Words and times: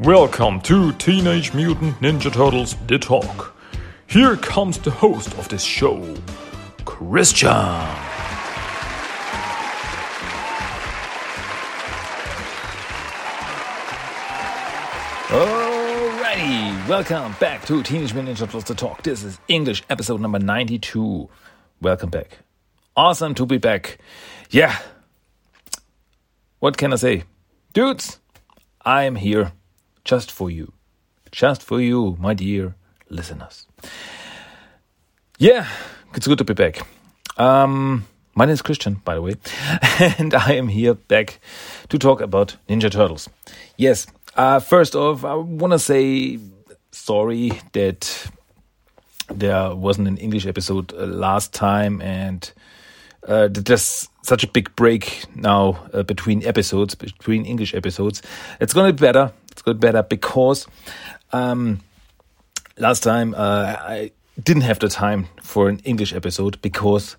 Welcome 0.00 0.60
to 0.60 0.92
Teenage 0.92 1.52
Mutant 1.54 1.98
Ninja 2.00 2.32
Turtles 2.32 2.76
The 2.86 3.00
Talk. 3.00 3.56
Here 4.06 4.36
comes 4.36 4.78
the 4.78 4.92
host 4.92 5.36
of 5.36 5.48
this 5.48 5.64
show, 5.64 6.14
Christian. 6.84 7.48
Alrighty, 15.26 16.88
welcome 16.88 17.34
back 17.40 17.66
to 17.66 17.82
Teenage 17.82 18.14
Mutant 18.14 18.38
Ninja 18.38 18.46
Turtles 18.46 18.62
The 18.62 18.76
Talk. 18.76 19.02
This 19.02 19.24
is 19.24 19.40
English 19.48 19.82
episode 19.90 20.20
number 20.20 20.38
92. 20.38 21.28
Welcome 21.82 22.10
back. 22.10 22.38
Awesome 22.96 23.34
to 23.34 23.44
be 23.44 23.58
back. 23.58 23.98
Yeah. 24.50 24.78
What 26.60 26.76
can 26.76 26.92
I 26.92 26.96
say? 26.96 27.24
Dudes, 27.72 28.20
I 28.84 29.02
am 29.02 29.16
here 29.16 29.50
just 30.08 30.32
for 30.32 30.50
you. 30.50 30.72
Just 31.30 31.62
for 31.62 31.82
you, 31.82 32.16
my 32.18 32.32
dear 32.32 32.74
listeners. 33.10 33.66
Yeah, 35.38 35.68
it's 36.14 36.26
good 36.26 36.38
to 36.38 36.44
be 36.44 36.54
back. 36.54 36.80
Um, 37.36 38.06
my 38.34 38.46
name 38.46 38.54
is 38.54 38.62
Christian, 38.62 38.94
by 39.04 39.16
the 39.16 39.20
way, 39.20 39.34
and 40.18 40.32
I 40.32 40.54
am 40.54 40.68
here 40.68 40.94
back 40.94 41.40
to 41.90 41.98
talk 41.98 42.22
about 42.22 42.56
Ninja 42.70 42.90
Turtles. 42.90 43.28
Yes, 43.76 44.06
uh, 44.34 44.60
first 44.60 44.94
off, 44.94 45.26
I 45.26 45.34
want 45.34 45.74
to 45.74 45.78
say 45.78 46.38
sorry 46.90 47.52
that 47.72 48.30
there 49.28 49.74
wasn't 49.74 50.08
an 50.08 50.16
English 50.16 50.46
episode 50.46 50.94
uh, 50.94 51.04
last 51.04 51.52
time, 51.52 52.00
and 52.00 52.50
uh, 53.26 53.48
there's 53.50 54.08
such 54.22 54.42
a 54.42 54.48
big 54.48 54.74
break 54.74 55.26
now 55.34 55.86
uh, 55.92 56.02
between 56.02 56.42
episodes, 56.46 56.94
between 56.94 57.44
English 57.44 57.74
episodes. 57.74 58.22
It's 58.58 58.72
gonna 58.72 58.94
be 58.94 59.00
better. 59.00 59.32
It's 59.58 59.62
gonna 59.64 59.76
better 59.76 60.04
because 60.04 60.68
um, 61.32 61.80
last 62.76 63.02
time 63.02 63.34
uh, 63.34 63.74
I 63.76 64.12
didn't 64.40 64.62
have 64.62 64.78
the 64.78 64.88
time 64.88 65.26
for 65.42 65.68
an 65.68 65.80
English 65.80 66.12
episode 66.14 66.62
because 66.62 67.16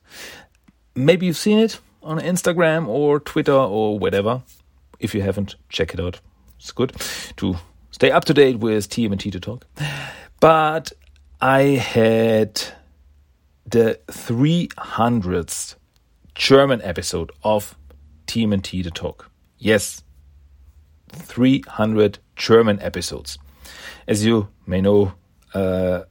maybe 0.96 1.26
you've 1.26 1.36
seen 1.36 1.60
it 1.60 1.82
on 2.02 2.18
Instagram 2.22 2.88
or 2.88 3.20
Twitter 3.20 3.52
or 3.52 4.00
whatever. 4.00 4.42
If 5.02 5.14
you 5.14 5.22
haven't, 5.22 5.58
check 5.68 5.94
it 5.94 6.00
out. 6.00 6.22
It's 6.58 6.72
good 6.72 6.94
to 7.36 7.58
stay 7.92 8.10
up 8.10 8.24
to 8.24 8.34
date 8.34 8.60
with 8.60 8.90
TMNT 8.90 9.34
to 9.34 9.42
talk. 9.42 9.68
But 10.40 10.94
I 11.42 11.64
had 11.64 12.62
the 13.66 14.00
300th 14.08 15.76
German 16.36 16.82
episode 16.84 17.34
of 17.44 17.76
TMNT 18.28 18.82
to 18.84 18.92
talk. 18.92 19.30
Yes, 19.58 20.04
300 21.12 22.20
German 22.40 22.82
episodes. 22.82 23.38
As 24.08 24.26
you 24.26 24.48
may 24.66 24.82
know, 24.82 25.14
uh, 25.54 26.02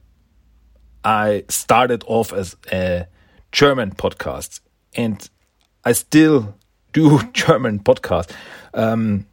I 1.03 1.43
started 1.49 2.03
off 2.07 2.31
as 2.31 2.55
a 2.71 3.07
German 3.51 3.91
podcast 3.91 4.61
and 4.95 5.29
I 5.83 5.91
still 5.93 6.55
do 6.93 7.19
German 7.33 7.79
podcast 7.79 8.31
um, 8.73 9.25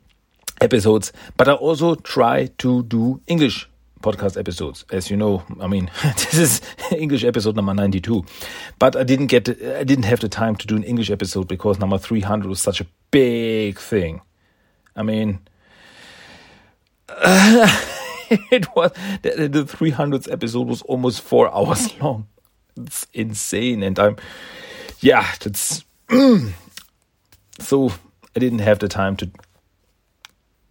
episodes, 0.61 1.13
but 1.37 1.49
I 1.49 1.53
also 1.53 1.95
try 1.97 2.47
to 2.59 2.83
do 2.85 3.21
English 3.27 3.69
podcast 4.03 4.39
episodes. 4.39 4.85
As 4.91 5.11
you 5.11 5.19
know, 5.19 5.45
I 5.61 5.67
mean, 5.67 5.91
this 6.03 6.39
is 6.39 6.61
English 6.97 7.25
episode 7.25 7.57
number 7.57 7.75
92, 7.75 8.25
but 8.79 8.97
I 8.97 9.05
didn't 9.05 9.27
get, 9.27 9.49
I 9.49 9.85
didn't 9.85 10.05
have 10.05 10.21
the 10.21 10.29
time 10.29 10.57
to 10.57 10.67
do 10.67 10.77
an 10.77 10.85
English 10.85 11.11
episode 11.11 11.47
because 11.47 11.79
number 11.79 11.99
300 11.99 12.49
was 12.49 12.61
such 12.61 12.81
a 12.81 12.87
big 13.11 13.79
thing. 13.79 14.23
I 14.95 15.03
mean, 15.03 15.41
it 18.51 18.67
was 18.75 18.93
the, 19.23 19.49
the 19.49 19.65
300th 19.65 20.31
episode 20.31 20.67
was 20.67 20.83
almost 20.83 21.21
four 21.21 21.53
hours 21.55 21.99
long. 22.01 22.27
It's 22.77 23.07
insane, 23.15 23.83
and 23.83 23.99
I'm, 23.99 24.17
yeah, 25.01 25.27
that's 25.41 25.85
so 27.61 27.91
I 28.35 28.39
didn't 28.39 28.59
have 28.59 28.81
the 28.81 28.89
time 28.89 29.17
to 29.17 29.31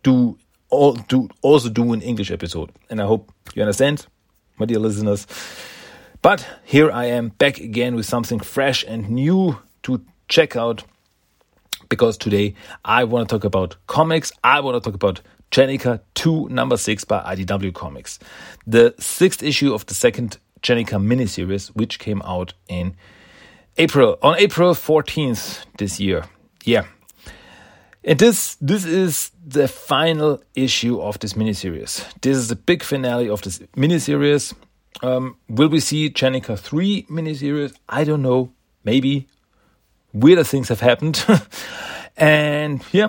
do 0.03 0.37
all 0.69 0.93
do 0.93 1.29
also 1.41 1.69
do 1.69 1.93
an 1.93 2.01
English 2.01 2.31
episode, 2.31 2.71
and 2.89 3.01
I 3.01 3.05
hope 3.05 3.31
you 3.53 3.61
understand, 3.61 4.05
my 4.57 4.65
dear 4.65 4.79
listeners. 4.79 5.25
But 6.21 6.45
here 6.63 6.91
I 6.91 7.05
am 7.05 7.29
back 7.29 7.59
again 7.59 7.95
with 7.95 8.05
something 8.05 8.39
fresh 8.39 8.83
and 8.87 9.09
new 9.09 9.57
to 9.83 10.03
check 10.27 10.55
out 10.55 10.83
because 11.89 12.17
today 12.17 12.55
I 12.83 13.03
want 13.03 13.29
to 13.29 13.35
talk 13.35 13.43
about 13.43 13.77
comics. 13.87 14.31
I 14.43 14.59
want 14.59 14.75
to 14.75 14.81
talk 14.81 14.95
about 14.95 15.21
Jennika 15.55 16.01
2 16.15 16.49
number 16.49 16.75
6 16.75 17.05
by 17.05 17.21
IDW 17.33 17.73
Comics. 17.73 18.19
The 18.67 18.93
sixth 18.99 19.41
issue 19.41 19.73
of 19.73 19.85
the 19.85 19.93
second 19.93 20.37
Jennika 20.61 20.99
miniseries, 21.01 21.67
which 21.67 21.97
came 21.97 22.21
out 22.23 22.53
in 22.67 22.93
April, 23.77 24.17
on 24.21 24.37
April 24.37 24.73
14th 24.73 25.63
this 25.77 25.97
year. 25.97 26.25
Yeah. 26.65 26.83
And 28.03 28.19
this, 28.19 28.57
this 28.59 28.83
is 28.83 29.31
the 29.47 29.69
final 29.69 30.43
issue 30.55 30.99
of 30.99 31.19
this 31.19 31.33
miniseries. 31.35 32.03
This 32.19 32.35
is 32.35 32.49
the 32.49 32.57
big 32.57 32.83
finale 32.83 33.29
of 33.29 33.41
this 33.41 33.59
miniseries. 33.77 34.53
Um, 35.01 35.37
will 35.47 35.69
we 35.69 35.79
see 35.79 36.09
Jennika 36.09 36.59
3 36.59 37.03
miniseries? 37.03 37.73
I 37.87 38.03
don't 38.03 38.21
know. 38.21 38.51
Maybe. 38.83 39.29
Weirder 40.11 40.43
things 40.43 40.67
have 40.67 40.81
happened. 40.81 41.25
and 42.17 42.83
yeah, 42.91 43.07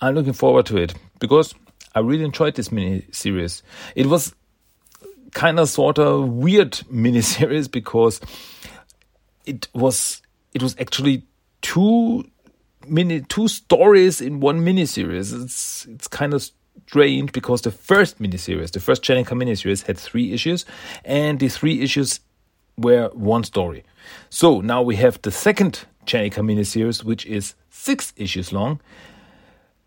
I'm 0.00 0.14
looking 0.14 0.32
forward 0.32 0.66
to 0.66 0.76
it 0.76 0.94
because 1.18 1.54
I 1.94 2.00
really 2.00 2.24
enjoyed 2.24 2.54
this 2.54 2.70
mini 2.70 3.04
series. 3.10 3.62
It 3.94 4.06
was 4.06 4.34
kind 5.32 5.58
of 5.58 5.68
sort 5.68 5.98
of 5.98 6.28
weird 6.28 6.80
mini 6.90 7.20
series 7.20 7.68
because 7.68 8.20
it 9.46 9.68
was 9.74 10.22
it 10.52 10.62
was 10.62 10.76
actually 10.78 11.24
two 11.62 12.24
mini 12.86 13.22
two 13.22 13.48
stories 13.48 14.20
in 14.20 14.40
one 14.40 14.64
mini 14.64 14.86
series. 14.86 15.32
It's 15.32 15.86
it's 15.86 16.08
kind 16.08 16.34
of 16.34 16.48
strange 16.86 17.32
because 17.32 17.62
the 17.62 17.70
first 17.70 18.20
mini 18.20 18.36
series, 18.36 18.70
the 18.70 18.80
first 18.80 19.02
Jennika 19.02 19.36
mini 19.36 19.54
series, 19.54 19.82
had 19.82 19.98
three 19.98 20.32
issues, 20.32 20.64
and 21.04 21.38
the 21.40 21.48
three 21.48 21.82
issues 21.82 22.20
were 22.76 23.10
one 23.12 23.44
story. 23.44 23.84
So 24.30 24.60
now 24.60 24.82
we 24.82 24.96
have 24.96 25.20
the 25.22 25.30
second 25.30 25.84
Jennika 26.06 26.44
mini 26.44 26.64
series, 26.64 27.04
which 27.04 27.26
is 27.26 27.54
six 27.70 28.12
issues 28.16 28.52
long, 28.52 28.80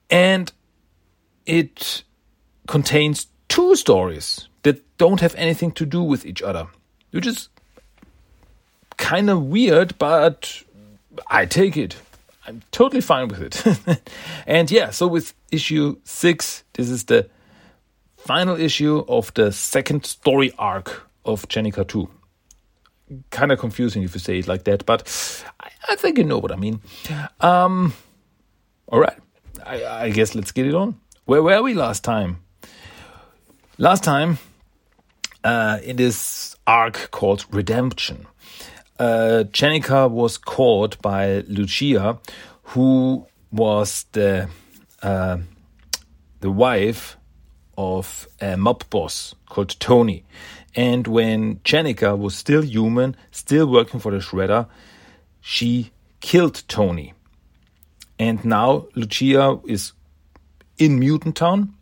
and 0.10 0.52
it 1.46 2.04
contains 2.68 3.28
two 3.48 3.76
stories 3.76 4.48
that 4.64 4.98
don't 4.98 5.20
have 5.20 5.36
anything 5.36 5.72
to 5.74 5.86
do 5.86 6.02
with 6.02 6.26
each 6.26 6.42
other, 6.42 6.68
which 7.12 7.28
is 7.28 7.50
kind 8.98 9.30
of 9.30 9.44
weird, 9.44 9.98
but 9.98 10.64
I 11.28 11.46
take 11.46 11.76
it. 11.76 11.96
I'm 12.48 12.62
totally 12.72 13.02
fine 13.02 13.28
with 13.28 13.42
it. 13.42 14.02
and 14.48 14.70
yeah, 14.72 14.92
so 14.92 15.08
with 15.08 15.34
issue 15.52 15.98
six, 16.04 16.64
this 16.74 16.90
is 16.90 17.06
the 17.06 17.30
final 18.18 18.56
issue 18.56 19.04
of 19.08 19.34
the 19.34 19.52
second 19.52 20.06
story 20.06 20.54
arc 20.58 21.10
of 21.26 21.48
Jennika 21.48 21.88
2. 21.88 22.10
Kind 23.30 23.52
of 23.52 23.60
confusing 23.60 24.04
if 24.04 24.14
you 24.14 24.20
say 24.20 24.40
it 24.40 24.48
like 24.48 24.64
that, 24.64 24.86
but 24.86 25.44
I, 25.60 25.70
I 25.90 25.96
think 25.96 26.18
you 26.18 26.24
know 26.24 26.38
what 26.38 26.52
I 26.52 26.56
mean. 26.56 26.80
Um, 27.42 27.94
all 28.88 29.00
right, 29.00 29.18
I, 29.66 29.86
I 29.86 30.10
guess 30.12 30.34
let's 30.34 30.52
get 30.52 30.66
it 30.66 30.74
on. 30.74 30.98
Where 31.26 31.44
were 31.44 31.62
we 31.62 31.76
last 31.76 32.04
time? 32.04 32.38
Last 33.78 34.04
time, 34.04 34.40
uh, 35.44 35.78
in 35.84 35.96
this 35.96 36.56
arc 36.66 37.12
called 37.12 37.46
Redemption, 37.52 38.26
uh, 38.98 39.44
Jennika 39.52 40.10
was 40.10 40.40
caught 40.40 41.00
by 41.00 41.44
Lucia, 41.48 42.18
who 42.64 43.28
was 43.52 44.06
the 44.14 44.50
uh, 45.04 45.38
the 46.40 46.50
wife 46.50 47.18
of 47.78 48.28
a 48.42 48.58
mob 48.58 48.90
boss 48.90 49.36
called 49.48 49.80
Tony. 49.80 50.24
And 50.76 51.06
when 51.06 51.58
Jennika 51.58 52.18
was 52.18 52.36
still 52.36 52.64
human, 52.64 53.16
still 53.30 53.68
working 53.68 54.00
for 54.00 54.12
the 54.12 54.18
Shredder, 54.18 54.68
she 55.40 55.92
killed 56.20 56.64
Tony. 56.68 57.14
And 58.18 58.44
now 58.44 58.88
Lucia 58.96 59.60
is 59.68 59.94
in 60.82 60.98
Mutant 60.98 61.36
Town, 61.36 61.76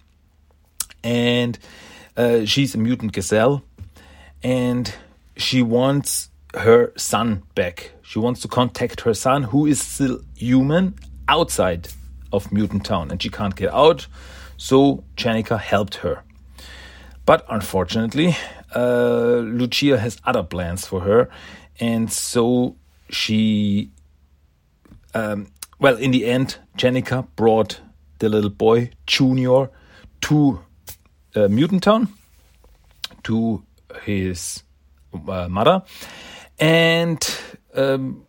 and 1.06 1.58
uh, 2.18 2.44
she's 2.44 2.76
a 2.76 2.78
mutant 2.78 3.14
gazelle, 3.14 3.64
and 4.44 4.94
she 5.38 5.62
wants 5.62 6.30
her 6.54 6.92
son 6.98 7.44
back. 7.56 7.94
She 8.02 8.20
wants 8.20 8.42
to 8.42 8.50
contact 8.50 9.02
her 9.02 9.14
son, 9.14 9.44
who 9.44 9.66
is 9.66 9.80
still 9.80 10.20
human, 10.36 10.96
outside 11.30 11.88
of 12.34 12.52
Mutant 12.52 12.86
Town, 12.86 13.10
and 13.10 13.24
she 13.24 13.30
can't 13.30 13.56
get 13.56 13.74
out. 13.74 14.06
So 14.58 15.06
Jennika 15.16 15.58
helped 15.58 15.96
her. 15.96 16.22
But 17.26 17.46
unfortunately, 17.48 18.36
uh, 18.76 19.38
Lucia 19.38 19.98
has 19.98 20.20
other 20.26 20.44
plans 20.44 20.86
for 20.86 21.00
her, 21.00 21.30
and 21.80 22.12
so 22.12 22.76
she, 23.10 23.92
um, 25.14 25.48
well, 25.80 25.96
in 25.96 26.12
the 26.12 26.26
end, 26.26 26.58
Jennika 26.78 27.26
brought 27.38 27.80
the 28.20 28.30
little 28.30 28.50
boy 28.50 28.92
Junior 29.06 29.70
to 30.22 30.60
uh, 31.36 31.48
Mutant 31.48 31.84
Town 31.84 32.08
to 33.24 33.64
his 34.04 34.64
uh, 35.14 35.48
mother, 35.48 35.84
and 36.60 37.38
um, 37.76 38.26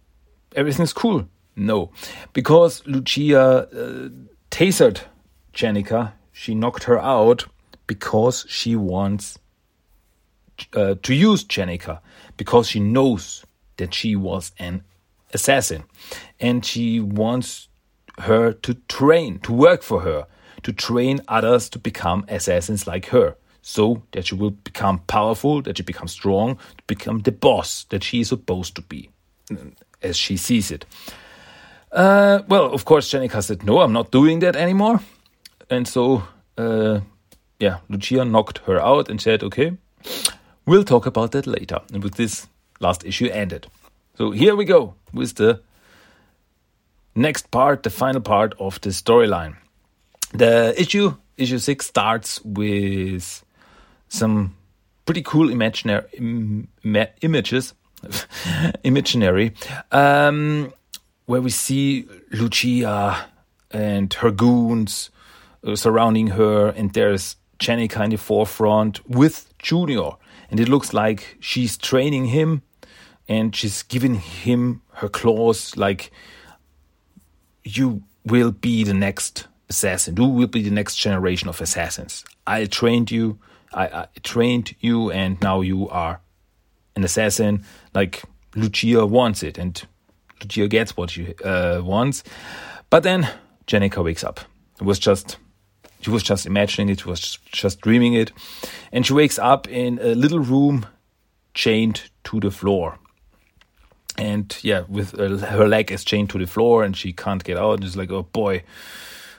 everything's 0.55 0.93
cool. 0.93 1.27
No, 1.57 1.91
because 2.33 2.87
Lucia 2.87 3.41
uh, 3.41 4.09
tasered 4.51 5.03
Jennika, 5.53 6.13
she 6.33 6.55
knocked 6.55 6.85
her 6.85 6.99
out 6.99 7.47
because 7.87 8.47
she 8.49 8.77
wants 8.77 9.39
uh, 10.75 10.95
to 11.03 11.15
use 11.15 11.45
Jennika 11.45 12.01
because 12.37 12.69
she 12.69 12.81
knows 12.81 13.45
that 13.77 13.95
she 13.95 14.17
was 14.17 14.53
an 14.59 14.85
assassin. 15.33 15.85
And 16.39 16.65
she 16.65 17.01
wants 17.01 17.69
her 18.21 18.53
to 18.53 18.75
train, 18.89 19.39
to 19.41 19.53
work 19.53 19.83
for 19.83 20.01
her, 20.01 20.27
to 20.63 20.73
train 20.73 21.21
others 21.29 21.69
to 21.71 21.79
become 21.79 22.25
assassins 22.29 22.87
like 22.87 23.07
her 23.07 23.37
so 23.63 24.03
that 24.13 24.27
she 24.27 24.35
will 24.35 24.51
become 24.51 25.01
powerful, 25.07 25.63
that 25.63 25.77
she 25.77 25.83
becomes 25.83 26.13
strong, 26.13 26.57
to 26.57 26.85
become 26.87 27.21
the 27.21 27.33
boss 27.33 27.85
that 27.91 28.03
she 28.03 28.21
is 28.21 28.29
supposed 28.29 28.75
to 28.75 28.83
be, 28.83 29.11
as 30.03 30.17
she 30.17 30.37
sees 30.37 30.71
it. 30.71 30.87
Uh, 31.93 32.41
well, 32.49 32.73
of 32.73 32.85
course, 32.85 33.11
Jennika 33.11 33.43
said, 33.43 33.65
No, 33.65 33.81
I'm 33.81 33.93
not 33.93 34.11
doing 34.11 34.41
that 34.41 34.57
anymore. 34.57 35.01
And 35.69 35.87
so, 35.87 36.23
uh, 36.57 37.01
yeah, 37.59 37.79
Lucia 37.89 38.25
knocked 38.25 38.59
her 38.59 38.81
out 38.81 39.09
and 39.09 39.21
said, 39.21 39.43
Okay, 39.43 39.77
we'll 40.67 40.85
talk 40.85 41.07
about 41.07 41.33
that 41.33 41.47
later. 41.47 41.81
And 41.93 42.03
with 42.03 42.15
this, 42.15 42.47
last 42.81 43.05
issue 43.05 43.29
ended. 43.33 43.67
So 44.17 44.31
here 44.31 44.55
we 44.55 44.65
go 44.65 44.95
with 45.13 45.35
the 45.35 45.61
next 47.15 47.51
part, 47.51 47.83
the 47.83 47.91
final 47.91 48.21
part 48.21 48.55
of 48.59 48.81
the 48.81 48.91
storyline. 48.91 49.57
The 50.33 50.75
issue, 50.81 51.17
issue 51.37 51.59
six, 51.59 51.87
starts 51.87 52.41
with 52.45 53.45
some 54.09 54.57
pretty 55.05 55.23
cool 55.23 55.51
imaginary 55.51 56.05
Im 56.15 56.69
images, 57.21 57.75
imaginary, 58.85 59.53
um, 59.91 60.73
where 61.27 61.41
we 61.41 61.51
see 61.51 62.07
Lucia 62.31 63.27
and 63.71 64.13
her 64.15 64.31
goons 64.31 65.11
uh, 65.67 65.77
surrounding 65.77 66.29
her, 66.29 66.69
and 66.69 66.93
there's 66.93 67.37
Jennika 67.59 68.05
in 68.05 68.11
the 68.11 68.17
forefront 68.17 69.07
with 69.09 69.53
Junior, 69.59 70.13
and 70.51 70.61
it 70.61 70.69
looks 70.69 70.93
like 70.93 71.37
she's 71.41 71.77
training 71.77 72.27
him, 72.27 72.63
and 73.29 73.55
she's 73.55 73.83
giving 73.83 74.15
him 74.15 74.83
her 74.95 75.09
claws, 75.09 75.77
like 75.77 76.11
you 77.65 78.03
will 78.25 78.53
be 78.53 78.85
the 78.85 78.95
next 78.95 79.47
assassin. 79.69 80.17
You 80.17 80.27
will 80.27 80.47
be 80.47 80.63
the 80.63 80.71
next 80.71 80.97
generation 80.97 81.49
of 81.49 81.61
assassins. 81.61 82.25
I 82.47 82.67
trained 82.67 83.11
you. 83.11 83.39
I, 83.73 83.87
I 83.87 84.07
trained 84.23 84.75
you, 84.81 85.11
and 85.11 85.41
now 85.41 85.61
you 85.61 85.89
are 85.89 86.21
an 86.97 87.05
assassin. 87.05 87.65
Like 87.95 88.23
Lucia 88.55 89.07
wants 89.07 89.43
it, 89.43 89.59
and 89.59 89.81
Lucia 90.43 90.69
gets 90.69 90.97
what 90.97 91.11
she 91.11 91.35
uh, 91.45 91.81
wants. 91.83 92.25
But 92.91 93.05
then 93.05 93.29
Jennika 93.67 94.03
wakes 94.05 94.25
up. 94.25 94.41
It 94.81 94.85
was 94.85 94.99
just 94.99 95.37
she 96.01 96.11
was 96.11 96.23
just 96.23 96.47
imagining 96.47 96.89
it. 96.89 97.01
She 97.01 97.09
was 97.09 97.21
just, 97.21 97.53
just 97.53 97.81
dreaming 97.81 98.15
it, 98.15 98.33
and 98.93 99.07
she 99.07 99.13
wakes 99.13 99.39
up 99.39 99.69
in 99.69 99.99
a 100.01 100.15
little 100.15 100.41
room 100.41 100.87
chained 101.55 102.11
to 102.25 102.41
the 102.41 102.51
floor. 102.51 102.99
And 104.21 104.55
yeah, 104.61 104.83
with 104.87 105.19
uh, 105.19 105.39
her 105.39 105.67
leg 105.67 105.91
is 105.91 106.05
chained 106.05 106.29
to 106.31 106.39
the 106.39 106.47
floor, 106.47 106.85
and 106.85 106.95
she 106.95 107.11
can't 107.15 107.43
get 107.43 107.57
out. 107.57 107.77
And 107.77 107.85
it's 107.85 107.97
like, 107.97 108.11
oh 108.11 108.25
boy, 108.25 108.63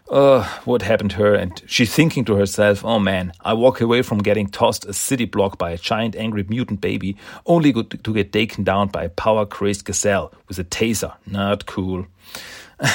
uh, 0.09 0.43
what 0.65 0.81
happened 0.81 1.11
to 1.11 1.17
her? 1.17 1.35
And 1.35 1.61
she's 1.67 1.93
thinking 1.93 2.25
to 2.25 2.35
herself, 2.35 2.83
oh 2.83 2.97
man, 2.97 3.31
I 3.41 3.53
walk 3.53 3.79
away 3.79 4.01
from 4.01 4.23
getting 4.23 4.47
tossed 4.47 4.85
a 4.85 4.93
city 4.93 5.25
block 5.25 5.59
by 5.59 5.69
a 5.69 5.77
giant 5.77 6.15
angry 6.15 6.43
mutant 6.49 6.81
baby, 6.81 7.15
only 7.45 7.71
to 7.71 8.13
get 8.13 8.33
taken 8.33 8.63
down 8.63 8.87
by 8.87 9.03
a 9.03 9.09
power 9.09 9.45
crazed 9.45 9.85
gazelle 9.85 10.33
with 10.47 10.57
a 10.57 10.63
taser. 10.63 11.13
Not 11.27 11.67
cool. 11.67 12.07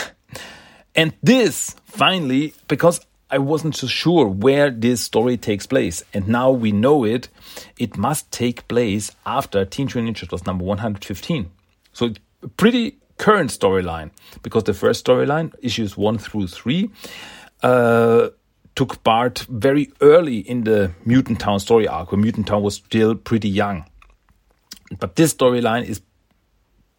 and 0.97 1.13
this, 1.23 1.77
finally, 1.85 2.53
because 2.67 3.01
I 3.31 3.39
wasn't 3.39 3.77
so 3.77 3.87
sure 3.87 4.27
where 4.27 4.71
this 4.71 5.03
story 5.03 5.37
takes 5.37 5.69
place, 5.69 6.03
and 6.13 6.27
now 6.27 6.51
we 6.51 6.73
know 6.73 7.05
it, 7.05 7.29
it 7.79 7.97
must 7.97 8.33
take 8.33 8.67
place 8.67 9.13
after 9.25 9.65
Teenage 9.65 9.95
Mutant 9.95 10.17
Ninja 10.17 10.21
Turtles 10.23 10.47
number 10.47 10.65
115. 10.65 11.53
So, 11.97 12.11
pretty 12.59 12.99
current 13.17 13.49
storyline 13.49 14.11
because 14.43 14.65
the 14.65 14.75
first 14.75 15.07
storyline, 15.07 15.55
issues 15.63 15.97
one 15.97 16.19
through 16.19 16.49
three, 16.49 16.91
uh, 17.63 18.29
took 18.75 19.03
part 19.03 19.47
very 19.49 19.91
early 20.03 20.41
in 20.41 20.65
the 20.65 20.93
Mutant 21.07 21.41
Town 21.41 21.59
story 21.59 21.89
arc, 21.89 22.13
where 22.13 22.21
Mutant 22.21 22.49
Town 22.49 22.63
was 22.63 22.75
still 22.75 23.15
pretty 23.15 23.49
young. 23.49 23.87
But 24.99 25.17
this 25.17 25.33
storyline 25.33 25.87
is 25.87 26.03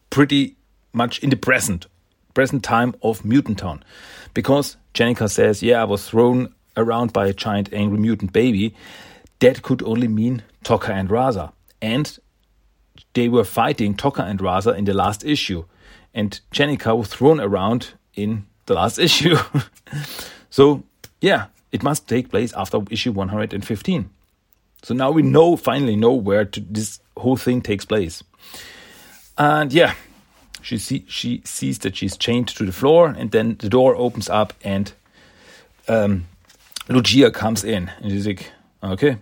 pretty 0.10 0.56
much 0.94 1.20
in 1.20 1.30
the 1.30 1.38
present, 1.38 1.86
present 2.34 2.64
time 2.64 2.96
of 3.04 3.24
Mutant 3.24 3.60
Town, 3.60 3.84
because 4.34 4.78
Jennika 4.96 5.30
says, 5.30 5.62
"Yeah, 5.62 5.84
I 5.84 5.86
was 5.86 6.10
thrown 6.10 6.56
around 6.76 7.14
by 7.14 7.28
a 7.28 7.34
giant 7.34 7.72
angry 7.72 8.00
mutant 8.00 8.34
baby." 8.34 8.74
That 9.42 9.62
could 9.62 9.84
only 9.84 10.08
mean 10.08 10.42
Tokka 10.64 10.90
and 10.90 11.08
Rahzar, 11.08 11.52
and 11.84 12.18
they 13.14 13.30
were 13.30 13.44
fighting 13.44 13.96
Tokka 13.96 14.28
and 14.28 14.40
Rahzar 14.40 14.78
in 14.78 14.86
the 14.86 14.94
last 14.94 15.24
issue 15.24 15.66
and 16.18 16.42
Jennika 16.52 16.98
was 16.98 17.10
thrown 17.10 17.40
around 17.40 17.94
in 18.16 18.48
the 18.66 18.74
last 18.74 18.98
issue. 19.08 19.38
so, 20.50 20.84
yeah, 21.22 21.46
it 21.72 21.84
must 21.84 22.08
take 22.08 22.30
place 22.30 22.52
after 22.54 22.80
issue 22.90 23.12
115. 23.12 24.10
So 24.82 24.94
now 24.94 25.12
we 25.12 25.22
know, 25.22 25.56
finally 25.56 25.96
know 25.96 26.14
where 26.14 26.44
to, 26.44 26.60
this 26.60 27.00
whole 27.18 27.38
thing 27.38 27.62
takes 27.62 27.86
place. 27.86 28.24
And 29.38 29.72
yeah, 29.72 29.94
she 30.64 30.80
see, 30.80 31.06
she 31.08 31.42
sees 31.46 31.80
that 31.80 31.96
she's 31.96 32.18
chained 32.18 32.48
to 32.50 32.66
the 32.66 32.72
floor, 32.72 33.14
and 33.16 33.30
then 33.30 33.56
the 33.60 33.70
door 33.70 33.96
opens 33.96 34.28
up, 34.28 34.54
and 34.64 34.92
um, 35.88 36.26
Lucia 36.90 37.30
comes 37.30 37.64
in, 37.64 37.92
and 38.02 38.12
she's 38.12 38.26
like, 38.26 38.52
"Okay, 38.84 39.18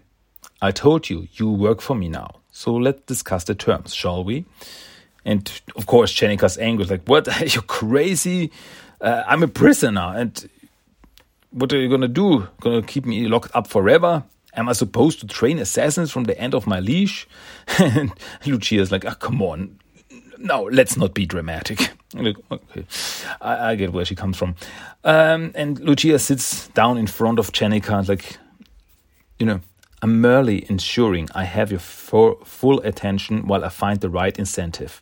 I 0.62 0.71
told 0.71 1.10
you, 1.10 1.28
you 1.33 1.50
work 1.50 1.81
for 1.81 1.95
me 1.95 2.07
now. 2.07 2.39
So 2.56 2.74
let's 2.74 3.02
discuss 3.02 3.44
the 3.44 3.54
terms, 3.54 3.94
shall 3.94 4.24
we?" 4.24 4.46
And 5.25 5.52
of 5.75 5.88
course, 5.88 6.13
Jennika's 6.13 6.57
angry, 6.57 6.86
like, 6.86 7.04
"What? 7.06 7.28
You're 7.40 7.50
you 7.50 7.62
crazy? 7.62 8.50
Uh, 9.02 9.24
I'm 9.28 9.44
a 9.44 9.50
prisoner, 9.50 10.14
and 10.16 10.50
what 11.52 11.74
are 11.74 11.78
you 11.78 11.90
gonna 11.90 12.07
do? 12.07 12.47
Gonna 12.62 12.81
keep 12.81 13.06
me 13.06 13.28
locked 13.28 13.54
up 13.54 13.68
forever? 13.68 14.24
Am 14.54 14.69
I 14.69 14.74
supposed 14.74 15.19
to 15.19 15.28
train 15.28 15.59
assassins 15.59 16.12
from 16.12 16.24
the 16.24 16.40
end 16.40 16.56
of 16.56 16.66
my 16.66 16.80
leash?" 16.80 17.28
and 17.78 18.14
Lucia's 18.45 18.90
like, 18.90 19.04
oh, 19.04 19.16
"Come 19.16 19.42
on, 19.42 19.78
no, 20.38 20.64
let's 20.71 20.95
not 20.95 21.14
be 21.14 21.26
dramatic." 21.26 21.92
Like, 22.14 22.38
okay, 22.50 22.85
I, 23.42 23.71
I, 23.71 23.76
get 23.76 23.92
where 23.92 24.06
she 24.06 24.16
comes 24.16 24.38
from. 24.38 24.56
Um, 25.04 25.52
and 25.54 25.78
Lucia 25.81 26.18
sits 26.18 26.69
down 26.69 26.97
in 26.97 27.07
front 27.07 27.40
of 27.40 27.52
Jennika, 27.52 28.07
like, 28.07 28.38
you 29.38 29.45
know, 29.45 29.59
I'm 30.06 30.21
merely 30.21 30.69
ensuring 30.69 31.30
I 31.33 31.45
have 31.45 31.71
your 31.71 31.80
full 31.80 32.80
attention 32.81 33.47
while 33.47 33.66
I 33.66 33.69
find 33.69 34.00
the 34.00 34.07
right 34.07 34.38
incentive. 34.38 35.02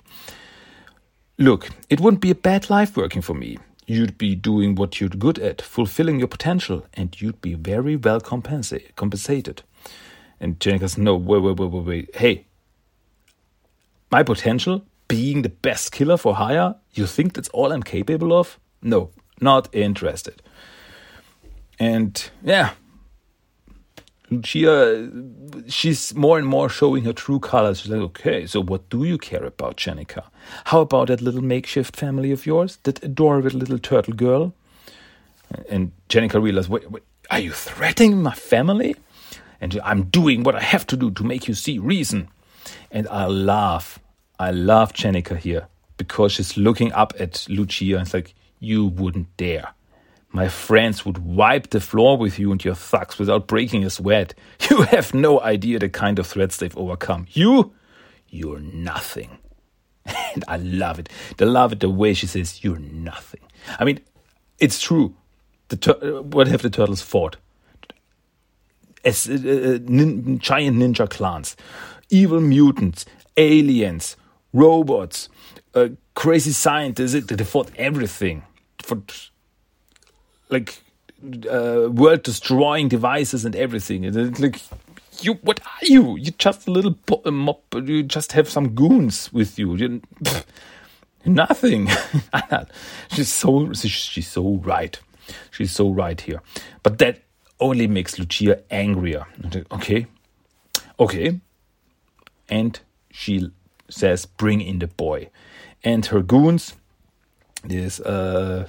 Look, 1.38 1.68
it 1.90 2.00
wouldn't 2.00 2.22
be 2.22 2.32
a 2.32 2.36
bad 2.36 2.70
life 2.70 2.96
working 2.96 3.22
for 3.22 3.34
me. 3.34 3.58
You'd 3.86 4.18
be 4.18 4.34
doing 4.34 4.76
what 4.76 5.02
you're 5.02 5.10
good 5.10 5.40
at, 5.40 5.62
fulfilling 5.62 6.20
your 6.20 6.30
potential, 6.30 6.86
and 6.94 7.20
you'd 7.20 7.42
be 7.42 7.54
very 7.54 7.98
well 7.98 8.22
compensa- 8.22 8.96
compensated. 8.96 9.64
And 10.40 10.58
Jenny 10.62 10.80
goes, 10.80 10.98
No, 10.98 11.18
wait, 11.18 11.42
wait, 11.42 11.60
wait, 11.60 11.70
wait, 11.70 11.86
wait. 11.86 12.16
Hey, 12.16 12.46
my 14.10 14.24
potential, 14.24 14.86
being 15.10 15.42
the 15.42 15.50
best 15.50 15.92
killer 15.92 16.16
for 16.16 16.36
hire, 16.36 16.76
you 16.94 17.08
think 17.08 17.34
that's 17.34 17.50
all 17.50 17.74
I'm 17.74 17.84
capable 17.84 18.32
of? 18.32 18.58
No, 18.82 19.10
not 19.42 19.68
interested. 19.76 20.42
And 21.78 22.30
yeah, 22.42 22.76
Lucia, 24.38 25.06
uh, 25.06 25.62
she's 25.68 26.14
more 26.16 26.38
and 26.38 26.48
more 26.48 26.70
showing 26.70 27.04
her 27.06 27.14
true 27.14 27.40
colors. 27.40 27.82
She's 27.82 27.92
like, 27.92 28.02
okay, 28.02 28.46
so 28.46 28.62
what 28.62 28.90
do 28.90 29.04
you 29.04 29.18
care 29.18 29.44
about, 29.44 29.78
Jennika? 29.78 30.24
How 30.66 30.82
about 30.82 31.08
that 31.08 31.22
little 31.22 31.42
makeshift 31.42 31.96
family 31.96 32.32
of 32.32 32.46
yours, 32.46 32.78
that 32.84 33.04
adorable 33.04 33.52
little 33.52 33.80
turtle 33.80 34.14
girl? 34.14 34.54
And 35.70 35.92
Jennika 36.10 36.42
realizes, 36.42 36.70
wait, 36.70 36.90
wait, 36.90 37.04
are 37.30 37.40
you 37.40 37.52
threatening 37.52 38.22
my 38.22 38.34
family? 38.34 38.96
And 39.62 39.80
I'm 39.84 40.04
doing 40.04 40.44
what 40.44 40.56
I 40.56 40.62
have 40.62 40.86
to 40.88 40.98
do 40.98 41.12
to 41.12 41.24
make 41.24 41.48
you 41.48 41.54
see 41.54 41.80
reason. 41.80 42.28
And 42.92 43.08
I 43.08 43.28
laugh. 43.28 44.00
I 44.40 44.52
love 44.52 44.94
Jennika 44.94 45.38
here 45.38 45.68
because 45.98 46.34
she's 46.34 46.58
looking 46.58 46.92
up 46.94 47.14
at 47.20 47.46
Lucia 47.50 47.98
and 47.98 48.02
it's 48.02 48.14
like, 48.14 48.36
you 48.60 48.88
wouldn't 48.88 49.36
dare. 49.38 49.70
My 50.34 50.50
friends 50.50 51.06
would 51.06 51.20
wipe 51.20 51.70
the 51.70 51.80
floor 51.80 52.18
with 52.18 52.40
you 52.40 52.52
and 52.52 52.64
your 52.66 52.76
thugs 52.76 53.18
without 53.20 53.48
breaking 53.48 53.86
a 53.86 53.90
sweat. 53.90 54.34
You 54.70 54.82
have 54.84 55.14
no 55.14 55.40
idea 55.40 55.80
the 55.80 55.90
kind 55.90 56.20
of 56.20 56.28
threats 56.28 56.58
they've 56.58 56.78
overcome. 56.78 57.28
You, 57.32 57.74
you're 58.28 58.60
nothing. 58.60 59.38
And 60.36 60.44
I 60.48 60.58
love 60.58 60.98
it. 61.00 61.10
I 61.40 61.46
love 61.46 61.74
it 61.74 61.80
the 61.80 61.90
way 61.90 62.16
she 62.16 62.26
says, 62.28 62.64
You're 62.64 62.80
nothing. 62.80 63.42
I 63.80 63.86
mean, 63.86 64.00
it's 64.60 64.82
true. 64.82 65.14
The 65.70 66.24
what 66.24 66.48
have 66.48 66.64
the 66.64 66.70
turtles 66.70 67.02
fought? 67.02 67.38
as, 69.04 69.30
uh, 69.30 69.34
uh, 69.34 69.80
nin 69.84 70.40
giant 70.40 70.78
ninja 70.78 71.10
clans, 71.10 71.56
evil 72.10 72.40
mutants, 72.40 73.06
aliens, 73.38 74.16
robots, 74.54 75.30
uh, 75.76 75.90
crazy 76.16 76.52
scientists. 76.52 77.26
They 77.26 77.44
fought 77.44 77.72
everything. 77.76 78.44
For 78.82 79.02
like 80.54 80.80
uh, 81.50 81.90
world 81.90 82.24
destroying 82.24 82.88
devices 82.88 83.46
and 83.46 83.56
everything. 83.56 84.04
it's 84.04 84.40
like 84.40 84.62
you, 85.22 85.34
what 85.36 85.60
are 85.62 85.86
you? 85.86 86.18
You 86.18 86.32
just 86.32 86.68
a 86.68 86.72
little 86.72 86.98
mob. 87.26 87.60
You 87.74 88.04
just 88.04 88.32
have 88.34 88.50
some 88.50 88.70
goons 88.70 89.32
with 89.32 89.60
you. 89.60 89.76
you 89.76 90.02
nothing. 91.26 91.90
she's 93.12 93.32
so 93.32 93.74
she's 93.74 94.28
so 94.28 94.56
right. 94.64 95.00
She's 95.52 95.72
so 95.72 95.90
right 95.90 96.20
here. 96.20 96.42
But 96.82 96.98
that 96.98 97.22
only 97.60 97.88
makes 97.88 98.20
Lucia 98.20 98.62
angrier. 98.72 99.26
Okay, 99.72 100.08
okay, 101.00 101.40
and 102.50 102.80
she 103.12 103.52
says, 103.90 104.26
"Bring 104.26 104.62
in 104.62 104.80
the 104.80 104.88
boy," 104.88 105.30
and 105.84 106.06
her 106.08 106.22
goons. 106.22 106.74
This 107.64 108.02
uh, 108.02 108.68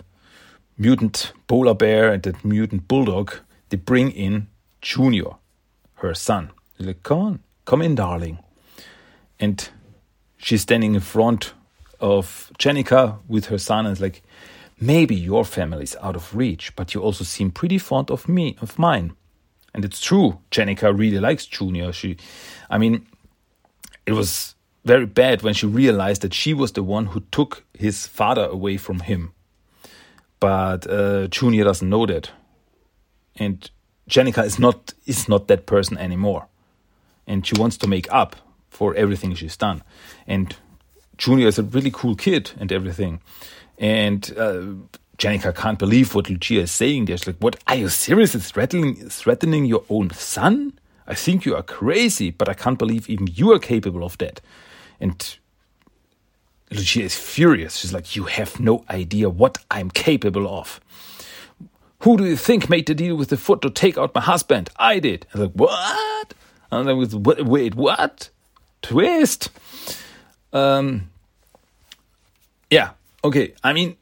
mutant 0.76 1.32
polar 1.46 1.74
bear 1.74 2.12
and 2.12 2.22
the 2.22 2.34
mutant 2.42 2.88
bulldog. 2.88 3.34
They 3.68 3.76
bring 3.76 4.10
in 4.10 4.48
Junior 4.80 5.36
her 5.94 6.14
son. 6.14 6.50
He's 6.76 6.86
like, 6.86 7.02
come 7.02 7.18
on, 7.18 7.38
come 7.64 7.82
in, 7.82 7.94
darling. 7.94 8.38
And 9.40 9.68
she's 10.36 10.62
standing 10.62 10.94
in 10.94 11.00
front 11.00 11.54
of 12.00 12.52
Jennika 12.58 13.18
with 13.28 13.46
her 13.46 13.58
son 13.58 13.86
and 13.86 13.92
is 13.92 14.00
like, 14.00 14.22
maybe 14.78 15.14
your 15.14 15.44
family 15.44 15.84
is 15.84 15.96
out 16.02 16.16
of 16.16 16.34
reach, 16.34 16.74
but 16.76 16.94
you 16.94 17.00
also 17.00 17.24
seem 17.24 17.50
pretty 17.50 17.78
fond 17.78 18.10
of 18.10 18.28
me, 18.28 18.56
of 18.60 18.78
mine. 18.78 19.14
And 19.72 19.84
it's 19.84 20.00
true, 20.00 20.38
Jennika 20.50 20.96
really 20.96 21.18
likes 21.18 21.46
Junior. 21.46 21.92
She, 21.92 22.16
I 22.70 22.78
mean, 22.78 23.06
it 24.06 24.12
was 24.12 24.54
very 24.84 25.06
bad 25.06 25.42
when 25.42 25.54
she 25.54 25.66
realized 25.66 26.22
that 26.22 26.34
she 26.34 26.52
was 26.54 26.72
the 26.72 26.82
one 26.82 27.06
who 27.06 27.20
took 27.32 27.64
his 27.72 28.06
father 28.06 28.44
away 28.44 28.76
from 28.76 29.00
him. 29.00 29.32
But 30.44 30.86
uh, 30.90 31.26
Junior 31.28 31.64
doesn't 31.64 31.88
know 31.88 32.04
that. 32.04 32.30
And 33.36 33.70
Jennika 34.10 34.44
is 34.44 34.58
not 34.58 34.92
is 35.06 35.26
not 35.26 35.48
that 35.48 35.64
person 35.64 35.96
anymore, 35.96 36.48
and 37.26 37.46
she 37.46 37.54
wants 37.58 37.78
to 37.78 37.86
make 37.86 38.12
up 38.12 38.36
for 38.68 38.94
everything 38.94 39.34
she's 39.34 39.56
done. 39.56 39.82
And 40.26 40.54
Junior 41.16 41.48
is 41.48 41.58
a 41.58 41.62
really 41.62 41.90
cool 41.90 42.14
kid 42.14 42.50
and 42.60 42.70
everything, 42.70 43.22
and 43.78 44.34
uh, 44.36 44.64
Jennika 45.16 45.54
can't 45.54 45.78
believe 45.78 46.14
what 46.14 46.28
Lucia 46.28 46.60
is 46.60 46.70
saying. 46.70 47.06
There's 47.06 47.26
like, 47.26 47.38
what 47.38 47.56
are 47.66 47.76
you 47.76 47.88
seriously 47.88 48.40
threatening 48.40 49.08
threatening 49.08 49.64
your 49.64 49.84
own 49.88 50.10
son? 50.10 50.78
I 51.06 51.14
think 51.14 51.46
you 51.46 51.56
are 51.56 51.62
crazy, 51.62 52.30
but 52.30 52.50
I 52.50 52.54
can't 52.54 52.78
believe 52.78 53.08
even 53.08 53.28
you 53.32 53.50
are 53.52 53.58
capable 53.58 54.04
of 54.04 54.18
that. 54.18 54.42
And 55.00 55.38
Lucia 56.74 57.02
is 57.02 57.16
furious. 57.16 57.76
She's 57.76 57.92
like, 57.92 58.16
You 58.16 58.24
have 58.24 58.60
no 58.60 58.84
idea 58.90 59.28
what 59.28 59.58
I'm 59.70 59.90
capable 59.90 60.46
of. 60.48 60.80
Who 62.00 62.18
do 62.18 62.26
you 62.26 62.36
think 62.36 62.68
made 62.68 62.86
the 62.86 62.94
deal 62.94 63.16
with 63.16 63.30
the 63.30 63.38
foot 63.38 63.62
to 63.62 63.70
take 63.70 63.96
out 63.96 64.14
my 64.14 64.20
husband? 64.20 64.68
I 64.76 64.98
did. 64.98 65.26
I 65.32 65.38
was 65.38 65.46
like, 65.48 65.54
what? 65.54 66.34
And 66.70 66.90
I 66.90 66.92
was, 66.92 67.16
wait, 67.16 67.74
what? 67.74 68.28
Twist. 68.82 69.48
Um, 70.52 71.10
yeah, 72.70 72.90
okay. 73.24 73.54
I 73.64 73.72
mean, 73.72 73.96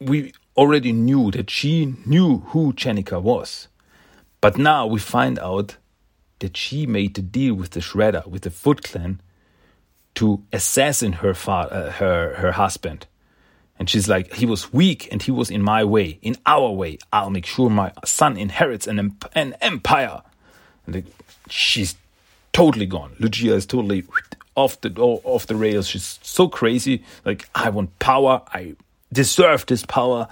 we 0.00 0.34
already 0.54 0.92
knew 0.92 1.30
that 1.30 1.48
she 1.48 1.94
knew 2.04 2.40
who 2.48 2.74
Jennika 2.74 3.22
was. 3.22 3.68
But 4.42 4.58
now 4.58 4.86
we 4.86 4.98
find 4.98 5.38
out 5.38 5.78
that 6.40 6.58
she 6.58 6.84
made 6.84 7.14
the 7.14 7.22
deal 7.22 7.54
with 7.54 7.70
the 7.70 7.80
Shredder, 7.80 8.26
with 8.26 8.42
the 8.42 8.50
Foot 8.50 8.82
Clan, 8.82 9.22
to 10.16 10.42
assassinate 10.52 11.20
her, 11.20 11.34
uh, 11.48 11.90
her, 11.92 12.34
her 12.34 12.52
husband. 12.52 13.06
And 13.78 13.90
she's 13.90 14.08
like, 14.08 14.32
he 14.34 14.46
was 14.46 14.72
weak 14.72 15.08
and 15.10 15.20
he 15.22 15.30
was 15.30 15.50
in 15.50 15.62
my 15.62 15.84
way, 15.84 16.18
in 16.22 16.36
our 16.46 16.70
way. 16.70 16.98
I'll 17.12 17.30
make 17.30 17.46
sure 17.46 17.68
my 17.68 17.92
son 18.04 18.36
inherits 18.36 18.86
an, 18.86 19.16
an 19.34 19.56
empire. 19.60 20.22
And 20.86 21.04
she's 21.48 21.96
totally 22.52 22.86
gone. 22.86 23.16
Lucia 23.18 23.54
is 23.54 23.66
totally 23.66 24.04
off 24.54 24.80
the 24.80 24.90
off 25.00 25.46
the 25.46 25.56
rails. 25.56 25.88
She's 25.88 26.18
so 26.22 26.48
crazy. 26.48 27.04
Like 27.24 27.48
I 27.54 27.70
want 27.70 27.98
power. 27.98 28.42
I 28.52 28.76
deserve 29.12 29.66
this 29.66 29.84
power. 29.84 30.28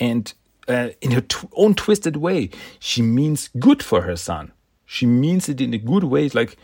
And 0.00 0.32
uh, 0.66 0.88
in 1.00 1.12
her 1.12 1.22
own 1.52 1.74
twisted 1.74 2.16
way, 2.16 2.50
she 2.78 3.02
means 3.02 3.50
good 3.58 3.82
for 3.82 4.02
her 4.02 4.16
son. 4.16 4.52
She 4.86 5.06
means 5.06 5.48
it 5.48 5.60
in 5.60 5.74
a 5.74 5.78
good 5.78 6.04
way. 6.04 6.28
Like 6.30 6.56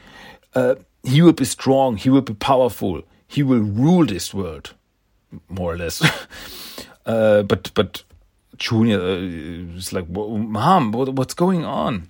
uh, 0.55 0.77
he 1.03 1.23
will 1.23 1.33
be 1.33 1.45
strong. 1.45 1.97
He 1.97 2.11
will 2.11 2.23
be 2.23 2.35
powerful. 2.35 3.03
He 3.27 3.43
will 3.43 3.61
rule 3.61 4.07
this 4.07 4.33
world 4.33 4.75
more 5.49 5.75
or 5.75 5.77
less. 5.77 6.03
uh, 7.07 7.43
but 7.43 7.71
but 7.75 8.05
Junior 8.59 9.01
uh, 9.01 9.77
is 9.77 9.93
like, 9.93 10.09
Mom, 10.09 10.93
what, 10.93 11.15
what's 11.15 11.35
going 11.35 11.65
on? 11.65 12.09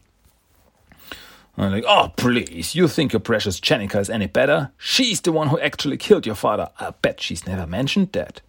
I'm 1.57 1.71
like, 1.71 1.85
oh, 1.87 2.13
please, 2.17 2.75
you 2.75 2.89
think 2.89 3.13
your 3.13 3.21
precious 3.21 3.61
Jennika 3.61 4.01
is 4.01 4.09
any 4.09 4.27
better? 4.27 4.71
She's 4.79 5.21
the 5.21 5.33
one 5.33 5.49
who 5.49 5.61
actually 5.61 5.99
killed 5.99 6.25
your 6.25 6.35
father. 6.35 6.71
I 6.81 6.91
bet 7.03 7.21
she's 7.21 7.47
never 7.47 7.67
mentioned 7.67 8.13
that. 8.13 8.41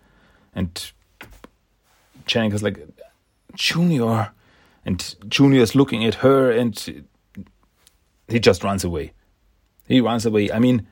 And 0.56 0.92
Jennika's 2.26 2.64
like, 2.64 2.80
Junior. 3.56 4.32
And 4.86 5.16
Junior 5.28 5.62
is 5.62 5.76
looking 5.76 6.06
at 6.06 6.16
her 6.16 6.52
and 6.52 7.06
he 8.28 8.40
just 8.40 8.64
runs 8.64 8.84
away. 8.84 9.14
He 9.88 10.02
runs 10.02 10.26
away. 10.26 10.52
I 10.52 10.60
mean, 10.60 10.88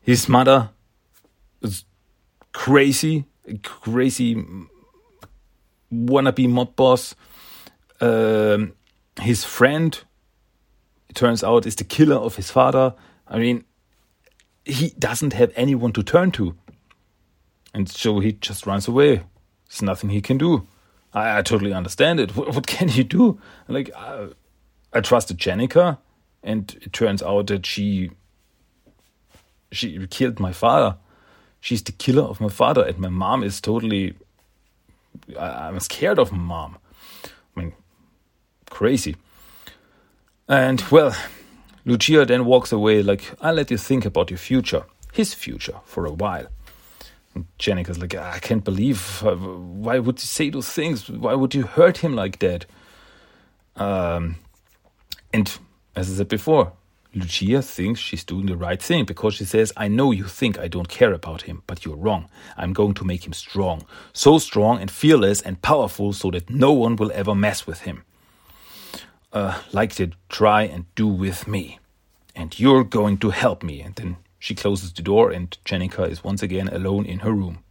his 0.00 0.28
mother 0.28 0.70
is 1.62 1.84
crazy, 2.52 3.24
crazy 3.62 4.44
wannabe 5.92 6.48
mob 6.48 6.76
boss. 6.76 7.14
Um, 8.00 8.74
his 9.20 9.44
friend, 9.44 9.98
it 11.08 11.16
turns 11.16 11.42
out, 11.42 11.66
is 11.66 11.76
the 11.76 11.84
killer 11.84 12.16
of 12.16 12.36
his 12.36 12.50
father. 12.50 12.94
I 13.26 13.38
mean, 13.38 13.64
he 14.64 14.90
doesn't 14.98 15.32
have 15.32 15.52
anyone 15.56 15.92
to 15.92 16.02
turn 16.02 16.30
to. 16.32 16.54
And 17.74 17.88
so 17.88 18.20
he 18.20 18.32
just 18.32 18.66
runs 18.66 18.88
away. 18.88 19.22
There's 19.68 19.82
nothing 19.82 20.10
he 20.10 20.20
can 20.20 20.38
do. 20.38 20.66
I, 21.12 21.38
I 21.38 21.42
totally 21.42 21.72
understand 21.72 22.20
it. 22.20 22.36
What, 22.36 22.54
what, 22.54 22.66
can 22.66 22.88
he 22.88 23.02
do? 23.02 23.40
Like, 23.66 23.90
I, 23.94 24.28
I 24.92 25.00
trusted 25.00 25.38
Jennika, 25.38 25.98
and 26.42 26.76
it 26.82 26.92
turns 26.92 27.22
out 27.22 27.48
that 27.48 27.66
she 27.66 28.10
she 29.72 30.06
killed 30.06 30.40
my 30.40 30.52
father 30.52 30.96
she's 31.60 31.82
the 31.82 31.92
killer 31.92 32.22
of 32.22 32.40
my 32.40 32.48
father, 32.48 32.82
and 32.82 32.98
my 32.98 33.08
mom 33.08 33.42
is 33.42 33.60
totally. 33.60 34.14
I, 35.38 35.68
am 35.68 35.80
scared 35.80 36.18
of 36.18 36.32
my 36.32 36.38
mom. 36.38 36.78
I 37.24 37.60
mean, 37.60 37.72
crazy. 38.70 39.16
And 40.48 40.82
well, 40.90 41.14
Lucia 41.84 42.24
then 42.24 42.44
walks 42.44 42.72
away 42.72 43.02
like, 43.02 43.32
I'll 43.40 43.54
let 43.54 43.70
you 43.70 43.76
think 43.76 44.06
about 44.06 44.30
your 44.30 44.38
future, 44.38 44.84
his 45.12 45.34
future, 45.34 45.80
for 45.84 46.06
a 46.06 46.12
while. 46.12 46.46
And 47.34 47.46
Jennika's 47.58 47.98
like, 47.98 48.14
I 48.14 48.38
can't 48.38 48.64
believe, 48.64 49.22
uh, 49.24 49.34
why 49.34 49.98
would 49.98 50.16
you 50.16 50.26
say 50.26 50.50
those 50.50 50.68
things? 50.68 51.10
Why 51.10 51.34
would 51.34 51.54
you 51.54 51.64
hurt 51.64 51.98
him 51.98 52.14
like 52.14 52.38
that? 52.38 52.64
Um, 53.76 54.36
and 55.32 55.58
as 55.98 56.08
I 56.12 56.14
said 56.18 56.28
before, 56.28 56.72
Lucia 57.12 57.60
thinks 57.60 57.98
she's 57.98 58.22
doing 58.22 58.46
the 58.46 58.56
right 58.56 58.80
thing 58.80 59.04
because 59.04 59.34
she 59.34 59.44
says, 59.44 59.72
I 59.76 59.88
know 59.88 60.12
you 60.12 60.24
think 60.24 60.56
I 60.56 60.68
don't 60.68 60.88
care 60.88 61.12
about 61.12 61.42
him, 61.42 61.62
but 61.66 61.84
you're 61.84 61.96
wrong. 61.96 62.28
I'm 62.56 62.72
going 62.72 62.94
to 62.94 63.04
make 63.04 63.26
him 63.26 63.32
strong. 63.32 63.84
So 64.12 64.38
strong 64.38 64.80
and 64.80 64.90
fearless 64.90 65.40
and 65.42 65.60
powerful 65.60 66.12
so 66.12 66.30
that 66.30 66.50
no 66.50 66.70
one 66.70 66.94
will 66.94 67.10
ever 67.12 67.34
mess 67.34 67.66
with 67.66 67.80
him. 67.80 68.04
Uh, 69.32 69.60
like 69.72 69.94
to 69.96 70.12
try 70.28 70.62
and 70.62 70.84
do 70.94 71.08
with 71.08 71.48
me. 71.48 71.80
And 72.36 72.56
you're 72.60 72.84
going 72.84 73.18
to 73.18 73.30
help 73.30 73.64
me. 73.64 73.80
And 73.80 73.96
then 73.96 74.16
she 74.38 74.54
closes 74.54 74.92
the 74.92 75.02
door, 75.02 75.32
and 75.32 75.58
Jennika 75.64 76.08
is 76.08 76.22
once 76.22 76.44
again 76.44 76.68
alone 76.68 77.04
in 77.06 77.20
her 77.20 77.32
room. 77.32 77.64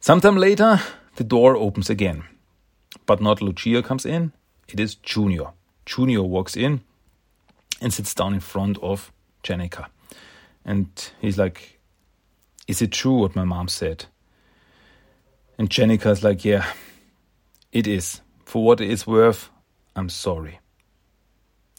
Sometime 0.00 0.36
later, 0.36 0.80
the 1.16 1.24
door 1.24 1.56
opens 1.56 1.90
again. 1.90 2.24
But 3.04 3.20
not 3.20 3.42
Lucia 3.42 3.82
comes 3.82 4.06
in, 4.06 4.32
it 4.68 4.80
is 4.80 4.94
Junior. 4.94 5.48
Junior 5.88 6.22
walks 6.22 6.54
in 6.54 6.82
and 7.80 7.94
sits 7.94 8.14
down 8.14 8.34
in 8.34 8.40
front 8.40 8.76
of 8.82 9.10
Jennika. 9.42 9.86
And 10.62 10.88
he's 11.18 11.38
like, 11.38 11.80
Is 12.66 12.82
it 12.82 12.92
true 12.92 13.14
what 13.20 13.34
my 13.34 13.44
mom 13.44 13.68
said? 13.68 14.04
And 15.56 15.70
Jennika's 15.70 16.22
like, 16.22 16.44
Yeah, 16.44 16.66
it 17.72 17.86
is. 17.86 18.20
For 18.44 18.62
what 18.62 18.82
it 18.82 18.90
is 18.90 19.06
worth, 19.06 19.48
I'm 19.96 20.10
sorry. 20.10 20.60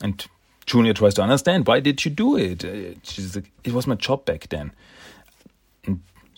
And 0.01 0.25
Junior 0.65 0.93
tries 0.93 1.13
to 1.15 1.21
understand 1.21 1.67
why 1.67 1.79
did 1.79 2.03
you 2.03 2.09
do 2.09 2.35
it? 2.35 2.65
Uh, 2.65 2.99
she's 3.03 3.35
like, 3.35 3.51
It 3.63 3.73
was 3.73 3.85
my 3.85 3.95
job 3.95 4.25
back 4.25 4.49
then. 4.49 4.71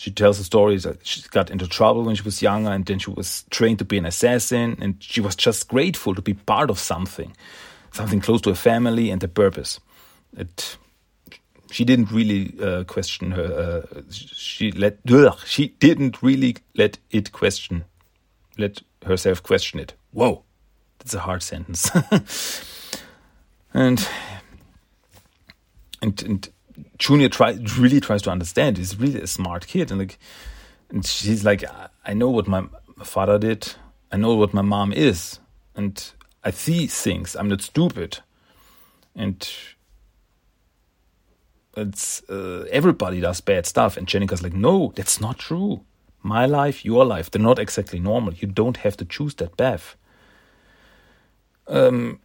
She 0.02 0.10
tells 0.10 0.40
the 0.40 0.44
story 0.44 0.78
that 0.78 1.06
she 1.06 1.22
got 1.30 1.52
into 1.52 1.68
trouble 1.68 2.02
when 2.02 2.16
she 2.16 2.24
was 2.24 2.42
younger 2.42 2.72
and 2.72 2.84
then 2.84 2.98
she 2.98 3.12
was 3.12 3.46
trained 3.52 3.78
to 3.78 3.86
be 3.86 4.00
an 4.00 4.08
assassin 4.08 4.76
and 4.82 4.96
she 5.00 5.22
was 5.22 5.36
just 5.36 5.68
grateful 5.68 6.16
to 6.16 6.24
be 6.24 6.34
part 6.34 6.72
of 6.72 6.80
something 6.80 7.36
something 7.92 8.20
close 8.20 8.42
to 8.42 8.50
a 8.50 8.56
family 8.56 9.12
and 9.12 9.24
a 9.24 9.28
purpose. 9.28 9.80
It, 10.36 10.76
she 11.70 11.86
didn't 11.86 12.10
really 12.10 12.60
uh, 12.60 12.84
question 12.86 13.30
her. 13.30 13.86
Uh, 13.94 14.02
she 14.10 14.72
let 14.72 14.98
ugh, 15.08 15.38
she 15.46 15.68
didn't 15.80 16.24
really 16.24 16.56
let 16.76 16.98
it 17.12 17.32
question, 17.32 17.84
let 18.58 18.82
herself 19.06 19.44
question 19.44 19.80
it. 19.80 19.94
Whoa, 20.14 20.42
that's 20.98 21.14
a 21.14 21.20
hard 21.20 21.44
sentence. 21.44 21.92
and 23.74 24.08
and 26.02 26.24
and 26.24 26.50
Junior 26.98 27.30
try 27.30 27.58
really 27.78 28.00
tries 28.00 28.22
to 28.24 28.32
understand. 28.32 28.78
He's 28.78 29.00
really 29.00 29.22
a 29.22 29.28
smart 29.28 29.68
kid, 29.68 29.92
and 29.92 30.00
like, 30.00 30.18
and 30.90 31.06
she's 31.06 31.44
like, 31.44 31.64
I 32.06 32.14
know 32.14 32.30
what 32.30 32.48
my 32.48 32.66
father 33.04 33.38
did. 33.40 33.74
I 34.12 34.18
know 34.18 34.36
what 34.36 34.54
my 34.54 34.62
mom 34.62 34.92
is, 34.92 35.40
and 35.76 36.12
I 36.44 36.52
see 36.52 36.88
things. 36.88 37.36
I'm 37.36 37.48
not 37.48 37.62
stupid, 37.62 38.20
and 39.16 39.50
it's 41.78 42.22
uh, 42.30 42.66
everybody 42.72 43.22
does 43.22 43.42
bad 43.42 43.66
stuff. 43.66 43.98
And 43.98 44.08
Jennika's 44.08 44.44
like, 44.44 44.54
no, 44.54 44.92
that's 44.96 45.22
not 45.22 45.40
true. 45.40 45.84
My 46.24 46.46
life, 46.46 46.86
your 46.86 47.06
life, 47.06 47.32
they're 47.32 47.42
not 47.42 47.58
exactly 47.58 48.00
normal. 48.00 48.34
You 48.34 48.48
don't 48.48 48.78
have 48.78 48.96
to 48.98 49.06
choose 49.06 49.34
that 49.36 49.58
path. 49.58 49.96
Um, 51.68 52.20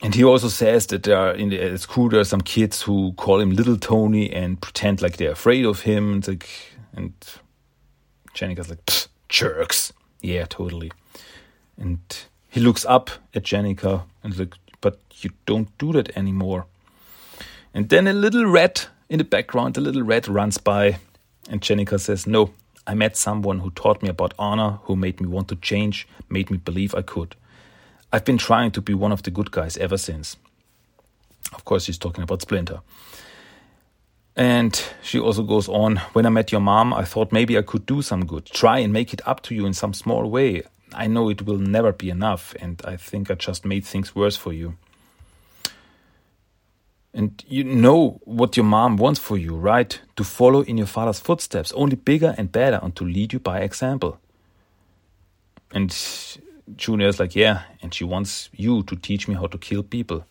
and 0.00 0.14
he 0.14 0.22
also 0.22 0.48
says 0.48 0.86
that 0.86 1.02
there 1.02 1.18
are 1.18 1.32
in 1.32 1.48
the, 1.48 1.60
at 1.60 1.80
school 1.80 2.08
there 2.08 2.20
are 2.20 2.24
some 2.24 2.40
kids 2.40 2.82
who 2.82 3.12
call 3.14 3.40
him 3.40 3.50
Little 3.50 3.76
Tony 3.76 4.32
and 4.32 4.60
pretend 4.60 5.02
like 5.02 5.16
they're 5.16 5.32
afraid 5.32 5.64
of 5.64 5.80
him. 5.80 6.12
And 6.12 6.28
like, 6.28 6.48
and 6.94 7.12
Jennika's 8.32 8.70
like, 8.70 8.80
jerks. 9.28 9.92
Yeah, 10.20 10.44
totally. 10.48 10.92
And 11.76 11.98
he 12.48 12.60
looks 12.60 12.84
up 12.84 13.10
at 13.34 13.42
Jennika 13.42 14.04
and 14.22 14.38
like, 14.38 14.54
but 14.80 15.00
you 15.20 15.30
don't 15.46 15.76
do 15.78 15.92
that 15.92 16.16
anymore. 16.16 16.66
And 17.74 17.88
then 17.88 18.06
a 18.06 18.12
little 18.12 18.46
rat 18.46 18.88
in 19.08 19.18
the 19.18 19.24
background, 19.24 19.76
a 19.76 19.80
little 19.80 20.02
rat 20.02 20.28
runs 20.28 20.58
by, 20.58 20.98
and 21.50 21.60
Jennika 21.60 21.98
says, 21.98 22.26
No, 22.26 22.52
I 22.86 22.94
met 22.94 23.16
someone 23.16 23.60
who 23.60 23.70
taught 23.70 24.02
me 24.02 24.08
about 24.08 24.34
honor, 24.38 24.78
who 24.84 24.94
made 24.94 25.20
me 25.20 25.26
want 25.26 25.48
to 25.48 25.56
change, 25.56 26.06
made 26.28 26.50
me 26.50 26.56
believe 26.56 26.94
I 26.94 27.02
could. 27.02 27.34
I've 28.12 28.24
been 28.24 28.38
trying 28.38 28.70
to 28.72 28.80
be 28.80 28.94
one 28.94 29.12
of 29.12 29.22
the 29.22 29.30
good 29.30 29.50
guys 29.50 29.76
ever 29.76 29.98
since. 29.98 30.36
Of 31.52 31.64
course, 31.64 31.84
she's 31.84 31.98
talking 31.98 32.24
about 32.24 32.42
Splinter. 32.42 32.80
And 34.36 34.80
she 35.02 35.18
also 35.18 35.42
goes 35.42 35.68
on 35.68 35.96
When 36.12 36.24
I 36.24 36.28
met 36.28 36.52
your 36.52 36.60
mom, 36.60 36.94
I 36.94 37.04
thought 37.04 37.32
maybe 37.32 37.58
I 37.58 37.62
could 37.62 37.86
do 37.86 38.02
some 38.02 38.24
good, 38.24 38.46
try 38.46 38.78
and 38.78 38.92
make 38.92 39.12
it 39.12 39.20
up 39.26 39.42
to 39.42 39.54
you 39.54 39.66
in 39.66 39.74
some 39.74 39.92
small 39.92 40.30
way. 40.30 40.62
I 40.94 41.06
know 41.06 41.28
it 41.28 41.42
will 41.42 41.58
never 41.58 41.92
be 41.92 42.08
enough, 42.08 42.54
and 42.60 42.80
I 42.84 42.96
think 42.96 43.30
I 43.30 43.34
just 43.34 43.64
made 43.64 43.84
things 43.84 44.14
worse 44.14 44.36
for 44.36 44.52
you. 44.52 44.76
And 47.12 47.42
you 47.48 47.64
know 47.64 48.20
what 48.24 48.56
your 48.56 48.64
mom 48.64 48.96
wants 48.96 49.18
for 49.18 49.36
you, 49.36 49.56
right? 49.56 50.00
To 50.16 50.24
follow 50.24 50.60
in 50.60 50.78
your 50.78 50.86
father's 50.86 51.18
footsteps, 51.18 51.72
only 51.72 51.96
bigger 51.96 52.34
and 52.38 52.52
better, 52.52 52.78
and 52.82 52.94
to 52.96 53.04
lead 53.04 53.32
you 53.32 53.40
by 53.40 53.58
example. 53.58 54.20
And 55.72 55.90
Junior 56.76 57.08
is 57.08 57.20
like, 57.20 57.34
yeah, 57.34 57.62
and 57.82 57.92
she 57.92 58.04
wants 58.04 58.50
you 58.52 58.82
to 58.84 58.96
teach 58.96 59.28
me 59.28 59.34
how 59.34 59.46
to 59.46 59.58
kill 59.58 59.82
people. 59.82 60.24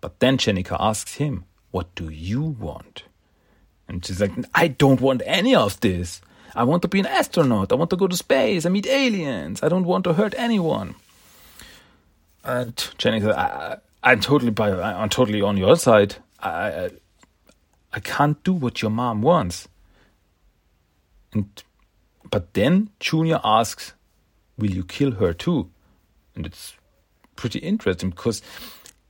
But 0.00 0.20
then 0.20 0.38
Jennika 0.38 0.76
asks 0.78 1.14
him, 1.14 1.44
what 1.70 1.94
do 1.94 2.08
you 2.08 2.42
want? 2.42 3.04
And 3.88 4.04
she's 4.04 4.20
like, 4.20 4.32
I 4.54 4.68
don't 4.68 5.00
want 5.00 5.22
any 5.24 5.54
of 5.54 5.80
this. 5.80 6.20
I 6.54 6.64
want 6.64 6.82
to 6.82 6.88
be 6.88 7.00
an 7.00 7.06
astronaut. 7.06 7.72
I 7.72 7.76
want 7.76 7.90
to 7.90 7.96
go 7.96 8.06
to 8.06 8.16
space. 8.16 8.66
I 8.66 8.68
meet 8.68 8.86
aliens. 8.86 9.62
I 9.62 9.68
don't 9.68 9.84
want 9.84 10.04
to 10.04 10.12
hurt 10.12 10.34
anyone. 10.36 10.94
And 12.44 12.74
Jennika, 12.98 13.34
I, 13.34 13.78
I'm 14.02 14.20
totally 14.20 14.50
by, 14.50 14.70
I'm 14.70 15.08
totally 15.08 15.42
on 15.42 15.56
your 15.56 15.76
side. 15.76 16.16
I, 16.40 16.50
I, 16.50 16.90
I 17.92 18.00
can't 18.00 18.42
do 18.44 18.52
what 18.52 18.80
your 18.82 18.90
mom 18.90 19.22
wants. 19.22 19.68
And 21.32 21.62
but 22.30 22.54
then 22.54 22.90
Junior 23.00 23.40
asks, 23.42 23.94
"Will 24.58 24.70
you 24.70 24.84
kill 24.84 25.12
her 25.12 25.32
too?" 25.32 25.70
And 26.34 26.44
it's 26.46 26.74
pretty 27.36 27.60
interesting 27.60 28.10
because 28.10 28.42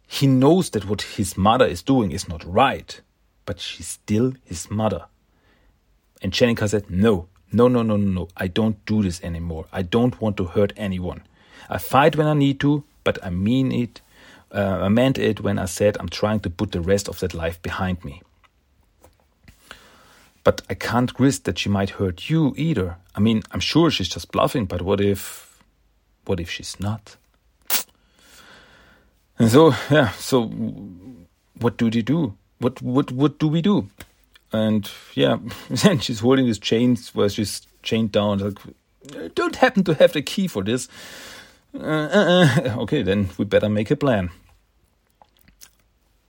he 0.07 0.27
knows 0.27 0.71
that 0.71 0.87
what 0.87 1.03
his 1.03 1.37
mother 1.37 1.67
is 1.67 1.83
doing 1.83 2.13
is 2.13 2.29
not 2.29 2.45
right, 2.45 3.01
but 3.45 3.61
she's 3.61 3.89
still 3.89 4.35
his 4.45 4.71
mother. 4.71 5.07
And 6.23 6.33
Jennika 6.33 6.69
said, 6.69 6.91
"No, 6.91 7.29
no, 7.53 7.69
no, 7.69 7.83
no, 7.83 7.97
no, 7.97 8.11
no. 8.21 8.29
I 8.37 8.47
don't 8.47 8.85
do 8.87 9.03
this 9.03 9.23
anymore. 9.23 9.67
I 9.73 9.83
don't 9.83 10.21
want 10.21 10.37
to 10.37 10.45
hurt 10.45 10.73
anyone. 10.77 11.23
I 11.69 11.79
fight 11.79 12.17
when 12.17 12.27
I 12.27 12.35
need 12.35 12.61
to, 12.61 12.85
but 13.05 13.19
I 13.25 13.31
mean 13.31 13.73
it 13.73 14.01
uh, 14.51 14.79
I 14.83 14.89
meant 14.89 15.19
it 15.19 15.41
when 15.41 15.59
I 15.59 15.67
said 15.67 15.97
I'm 15.99 16.09
trying 16.09 16.41
to 16.41 16.51
put 16.51 16.73
the 16.73 16.81
rest 16.81 17.09
of 17.09 17.21
that 17.21 17.35
life 17.35 17.61
behind 17.63 18.05
me. 18.05 18.23
But 20.49 20.63
I 20.71 20.73
can't 20.73 21.13
risk 21.21 21.43
that 21.43 21.59
she 21.59 21.69
might 21.69 21.91
hurt 21.91 22.31
you 22.31 22.55
either. 22.57 22.97
I 23.15 23.21
mean, 23.21 23.43
I'm 23.53 23.61
sure 23.61 23.91
she's 23.91 24.09
just 24.09 24.33
bluffing, 24.33 24.65
but 24.65 24.81
what 24.81 24.99
if. 24.99 25.63
What 26.25 26.41
if 26.41 26.49
she's 26.49 26.81
not? 26.81 27.17
And 29.39 29.51
so, 29.51 29.75
yeah, 29.91 30.13
so 30.13 30.45
what 31.61 31.77
do 31.77 31.91
we 31.91 32.01
do? 32.01 32.35
What, 32.61 32.81
what, 32.81 33.13
what 33.13 33.39
do 33.39 33.47
we 33.47 33.61
do? 33.61 33.91
And 34.51 34.91
yeah, 35.13 35.37
then 35.69 35.99
she's 35.99 36.21
holding 36.21 36.47
this 36.47 36.59
chain 36.59 36.97
where 37.13 37.29
she's 37.29 37.67
chained 37.83 38.13
down. 38.13 38.39
Like, 38.39 39.35
don't 39.35 39.57
happen 39.57 39.85
to 39.85 39.93
have 39.97 40.15
the 40.15 40.23
key 40.23 40.49
for 40.49 40.63
this. 40.65 40.89
Uh, 41.75 41.83
uh, 41.83 42.49
uh, 42.57 42.77
okay, 42.85 43.03
then 43.03 43.29
we 43.37 43.45
better 43.45 43.69
make 43.69 43.91
a 43.91 43.97
plan. 43.97 44.31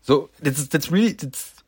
So 0.01 0.29
that's 0.41 0.67
that's 0.67 0.91
really 0.91 1.13
that's 1.13 1.63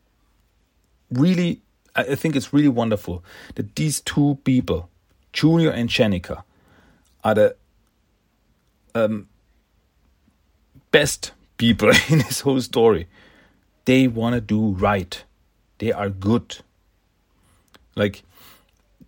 really 1.12 1.62
I 1.96 2.16
think 2.16 2.36
it's 2.36 2.54
really 2.54 2.70
wonderful 2.70 3.24
that 3.56 3.76
these 3.76 4.00
two 4.00 4.40
people, 4.44 4.90
Junior 5.34 5.72
and 5.72 5.90
Jennika, 5.90 6.44
are 7.24 7.36
the 7.36 7.56
um, 8.96 9.28
best 10.92 11.32
people 11.58 11.90
in 12.10 12.20
this 12.20 12.42
whole 12.42 12.62
story. 12.62 13.08
They 13.86 14.08
want 14.08 14.36
to 14.36 14.42
do 14.42 14.72
right. 14.72 15.24
They 15.80 15.92
are 15.92 16.10
good. 16.10 16.60
Like 17.96 18.24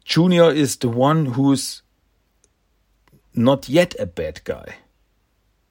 Junior 0.03 0.51
is 0.51 0.77
the 0.77 0.89
one 0.89 1.27
who's 1.27 1.81
not 3.33 3.69
yet 3.69 3.95
a 3.99 4.05
bad 4.05 4.43
guy. 4.43 4.75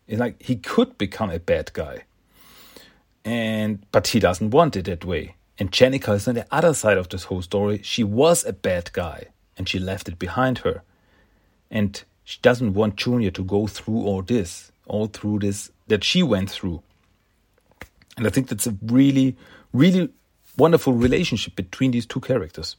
It's 0.06 0.20
like 0.20 0.42
he 0.42 0.56
could 0.56 0.98
become 0.98 1.30
a 1.30 1.38
bad 1.38 1.72
guy. 1.72 2.04
And 3.24 3.84
but 3.92 4.08
he 4.08 4.20
doesn't 4.20 4.50
want 4.50 4.76
it 4.76 4.86
that 4.86 5.04
way. 5.04 5.36
And 5.58 5.70
Jennika 5.70 6.14
is 6.14 6.26
on 6.26 6.34
the 6.34 6.46
other 6.50 6.74
side 6.74 6.98
of 6.98 7.08
this 7.08 7.24
whole 7.24 7.42
story. 7.42 7.80
She 7.82 8.02
was 8.02 8.44
a 8.44 8.52
bad 8.52 8.92
guy 8.92 9.26
and 9.56 9.68
she 9.68 9.78
left 9.78 10.08
it 10.08 10.18
behind 10.18 10.58
her. 10.58 10.82
And 11.70 12.02
she 12.24 12.38
doesn't 12.42 12.74
want 12.74 12.96
Junior 12.96 13.30
to 13.32 13.44
go 13.44 13.66
through 13.66 14.02
all 14.02 14.22
this, 14.22 14.72
all 14.86 15.06
through 15.06 15.40
this 15.40 15.70
that 15.88 16.04
she 16.04 16.22
went 16.22 16.50
through. 16.50 16.82
And 18.16 18.26
I 18.26 18.30
think 18.30 18.48
that's 18.48 18.66
a 18.66 18.76
really, 18.86 19.36
really 19.72 20.10
wonderful 20.56 20.92
relationship 20.92 21.56
between 21.56 21.90
these 21.90 22.06
two 22.06 22.20
characters. 22.20 22.76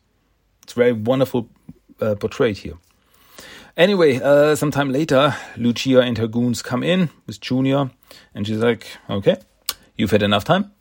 It's 0.63 0.73
very 0.73 0.93
wonderful 0.93 1.49
uh, 1.99 2.15
portrayed 2.15 2.57
here. 2.57 2.77
Anyway, 3.75 4.19
uh, 4.21 4.55
sometime 4.55 4.91
later, 4.91 5.35
Lucia 5.57 6.01
and 6.01 6.17
her 6.19 6.27
goons 6.27 6.61
come 6.61 6.83
in 6.83 7.09
with 7.25 7.41
Junior, 7.41 7.89
and 8.35 8.45
she's 8.45 8.59
like, 8.59 8.85
"Okay, 9.09 9.37
you've 9.97 10.11
had 10.11 10.21
enough 10.21 10.43
time. 10.43 10.71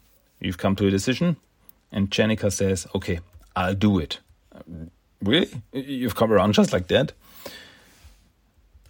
You've 0.41 0.59
come 0.59 0.77
to 0.77 0.87
a 0.87 0.91
decision." 0.91 1.37
And 1.93 2.11
Jennika 2.11 2.51
says, 2.51 2.87
"Okay, 2.95 3.21
I'll 3.55 3.75
do 3.75 3.99
it." 3.99 4.19
Really? 5.23 5.51
You've 5.73 6.17
come 6.17 6.33
around 6.33 6.55
just 6.55 6.73
like 6.73 6.89
that? 6.89 7.13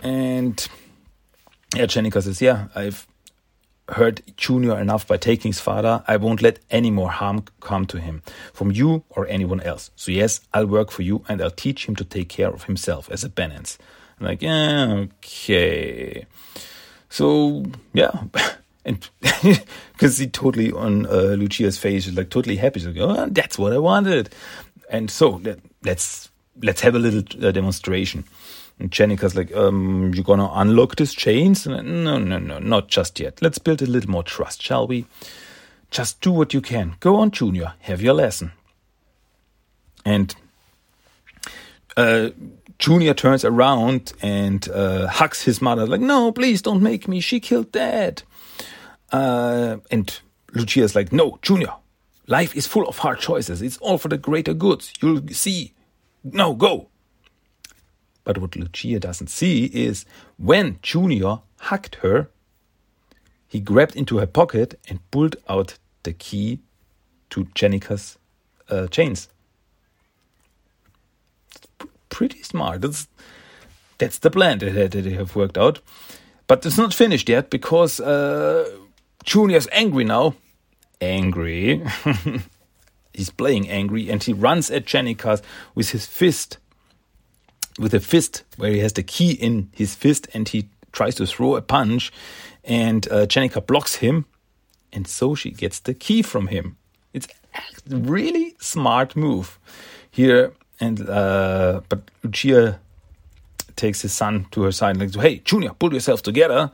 And 0.03 0.67
yeah, 1.75 1.87
Jennika 1.87 2.23
says, 2.23 2.41
"Yeah, 2.41 2.69
I've 2.75 3.07
hurt 3.89 4.23
Junior 4.37 4.79
enough 4.79 5.07
by 5.07 5.17
taking 5.17 5.51
his 5.51 5.61
father. 5.61 6.03
I 6.07 6.17
won't 6.17 6.43
let 6.43 6.59
any 6.71 6.91
more 6.91 7.11
harm 7.11 7.45
come 7.61 7.87
to 7.87 8.01
him 8.01 8.23
from 8.53 8.71
you 8.71 9.05
or 9.11 9.27
anyone 9.27 9.61
else. 9.61 9.91
So, 9.97 10.13
yes, 10.13 10.41
I'll 10.53 10.67
work 10.67 10.91
for 10.91 11.03
you 11.03 11.25
and 11.29 11.41
I'll 11.43 11.51
teach 11.51 11.87
him 11.87 11.97
to 11.97 12.05
take 12.05 12.29
care 12.29 12.49
of 12.49 12.65
himself 12.65 13.11
as 13.11 13.25
a 13.25 13.31
penance. 13.31 13.79
I'm 14.19 14.27
like, 14.27 14.43
yeah, 14.43 15.07
okay. 15.19 16.27
So, 17.09 17.65
yeah. 17.93 18.13
And 18.85 19.09
because 19.93 20.19
he 20.19 20.27
totally 20.27 20.73
on 20.73 21.07
uh, 21.07 21.37
Lucia's 21.39 21.79
face 21.79 22.11
like 22.13 22.31
totally 22.31 22.57
happy. 22.57 22.81
She's 22.81 22.89
like, 22.89 22.97
oh, 22.99 23.29
that's 23.31 23.59
what 23.59 23.73
I 23.73 23.79
wanted. 23.79 24.31
And 24.91 25.11
so 25.11 25.41
let, 25.43 25.61
let's 25.85 26.31
let's 26.63 26.81
have 26.81 26.95
a 26.95 26.99
little 26.99 27.47
uh, 27.47 27.53
demonstration. 27.53 28.25
And 28.79 28.91
Jennika's 28.91 29.37
like, 29.37 29.55
um, 29.55 30.13
you 30.15 30.23
gonna 30.23 30.51
unlock 30.53 30.97
these 30.97 31.15
chains? 31.15 31.67
No, 31.67 31.81
no, 31.81 32.19
no, 32.19 32.59
not 32.59 32.89
just 32.89 33.21
yet. 33.21 33.41
Let's 33.41 33.59
build 33.59 33.83
a 33.83 33.87
little 33.87 34.11
more 34.11 34.25
trust, 34.25 34.63
shall 34.63 34.87
we? 34.87 35.07
Just 35.91 36.21
do 36.21 36.33
what 36.33 36.55
you 36.55 36.61
can. 36.61 36.97
Go 37.01 37.17
on, 37.17 37.31
Junior. 37.31 37.75
Have 37.81 38.01
your 38.01 38.15
lesson. 38.15 38.53
And 40.05 40.35
uh, 41.97 42.31
Junior 42.79 43.15
turns 43.15 43.45
around 43.45 44.13
and 44.23 44.69
uh, 44.71 45.07
hugs 45.07 45.43
his 45.43 45.63
mother, 45.63 45.87
like, 45.87 46.01
no, 46.01 46.33
please 46.33 46.63
don't 46.63 46.83
make 46.83 47.07
me. 47.07 47.21
She 47.21 47.39
killed 47.39 47.71
dad. 47.71 48.23
Uh, 49.13 49.77
and 49.91 50.21
Lucia's 50.53 50.95
like, 50.95 51.13
no, 51.13 51.39
Junior, 51.43 51.75
life 52.27 52.57
is 52.57 52.67
full 52.67 52.89
of 52.89 52.99
hard 52.99 53.19
choices. 53.21 53.63
It's 53.63 53.79
all 53.79 53.99
for 53.99 54.09
the 54.09 54.19
greater 54.19 54.55
goods. 54.55 54.93
You'll 55.01 55.27
see. 55.29 55.75
No, 56.25 56.55
go. 56.55 56.89
But 58.25 58.39
what 58.39 58.57
Lucia 58.57 59.01
doesn't 59.01 59.29
see 59.29 59.67
is 59.67 60.05
when 60.39 60.79
Junior 60.83 61.41
hugged 61.59 61.97
her, 61.97 62.29
he 63.47 63.61
grabbed 63.61 63.97
into 63.97 64.19
her 64.19 64.27
pocket 64.27 64.79
and 64.89 64.99
pulled 65.11 65.37
out 65.49 65.79
the 66.05 66.13
key 66.13 66.61
to 67.31 67.45
Jennika's 67.55 68.19
uh, 68.71 68.87
chains. 68.87 69.29
pretty 72.09 72.43
smart. 72.43 72.83
That's 72.83 73.09
that's 73.99 74.19
the 74.19 74.31
plan 74.31 74.59
that, 74.59 74.91
they 74.93 75.11
have 75.13 75.37
worked 75.37 75.59
out. 75.59 75.81
But 76.47 76.67
it's 76.67 76.79
not 76.79 76.93
finished 76.93 77.29
yet 77.29 77.51
because 77.51 78.01
uh, 78.01 78.69
Junior's 79.25 79.69
angry 79.73 80.05
now. 80.05 80.35
Angry. 81.01 81.83
He's 83.15 83.31
playing 83.31 83.69
angry 83.69 84.11
and 84.11 84.23
he 84.23 84.33
runs 84.33 84.71
at 84.71 84.87
Jennika 84.87 85.43
with 85.75 85.91
his 85.91 86.07
fist. 86.07 86.59
With 87.79 87.93
a 87.95 88.01
fist 88.01 88.43
where 88.57 88.71
he 88.71 88.79
has 88.81 88.95
the 88.95 89.03
key 89.03 89.33
in 89.33 89.71
his 89.75 89.95
fist 89.95 90.29
and 90.33 90.49
he 90.49 90.69
tries 90.93 91.15
to 91.17 91.27
throw 91.27 91.57
a 91.57 91.63
punch 91.63 92.13
and 92.65 93.07
uh, 93.11 93.27
Jennika 93.27 93.67
blocks 93.67 93.97
him 93.97 94.27
and 94.93 95.07
so 95.07 95.35
she 95.35 95.51
gets 95.51 95.81
the 95.81 95.95
key 95.95 96.23
from 96.23 96.49
him. 96.49 96.77
It's 97.13 97.29
a 97.91 97.97
really 97.97 98.55
smart 98.61 99.17
move 99.17 99.59
here 100.11 100.53
and 100.81 101.09
uh, 101.09 101.81
but 101.89 102.11
Lucia 102.23 102.81
takes 103.77 104.03
his 104.03 104.13
son 104.13 104.47
to 104.51 104.63
her 104.63 104.73
side 104.73 104.97
and 104.97 105.17
like, 105.17 105.25
"Hey, 105.25 105.39
Junior, 105.39 105.71
pull 105.71 105.95
yourself 105.95 106.23
together." 106.23 106.71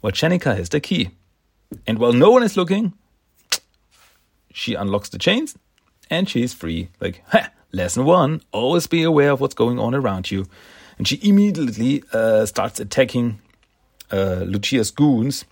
Well, 0.00 0.12
Jennika 0.12 0.56
has 0.56 0.68
the 0.68 0.80
key, 0.80 1.10
and 1.86 1.98
while 1.98 2.12
no 2.12 2.30
one 2.30 2.42
is 2.42 2.56
looking, 2.56 2.92
she 4.52 4.74
unlocks 4.74 5.08
the 5.08 5.18
chains, 5.18 5.56
and 6.10 6.28
she's 6.28 6.52
free. 6.52 6.88
Like, 7.00 7.22
ha, 7.28 7.50
lesson 7.72 8.04
one: 8.04 8.42
always 8.52 8.86
be 8.86 9.02
aware 9.02 9.30
of 9.30 9.40
what's 9.40 9.54
going 9.54 9.78
on 9.78 9.94
around 9.94 10.30
you. 10.30 10.46
And 10.98 11.08
she 11.08 11.18
immediately 11.22 12.04
uh, 12.12 12.46
starts 12.46 12.78
attacking 12.78 13.40
uh, 14.10 14.44
Lucia's 14.46 14.90
goons, 14.90 15.44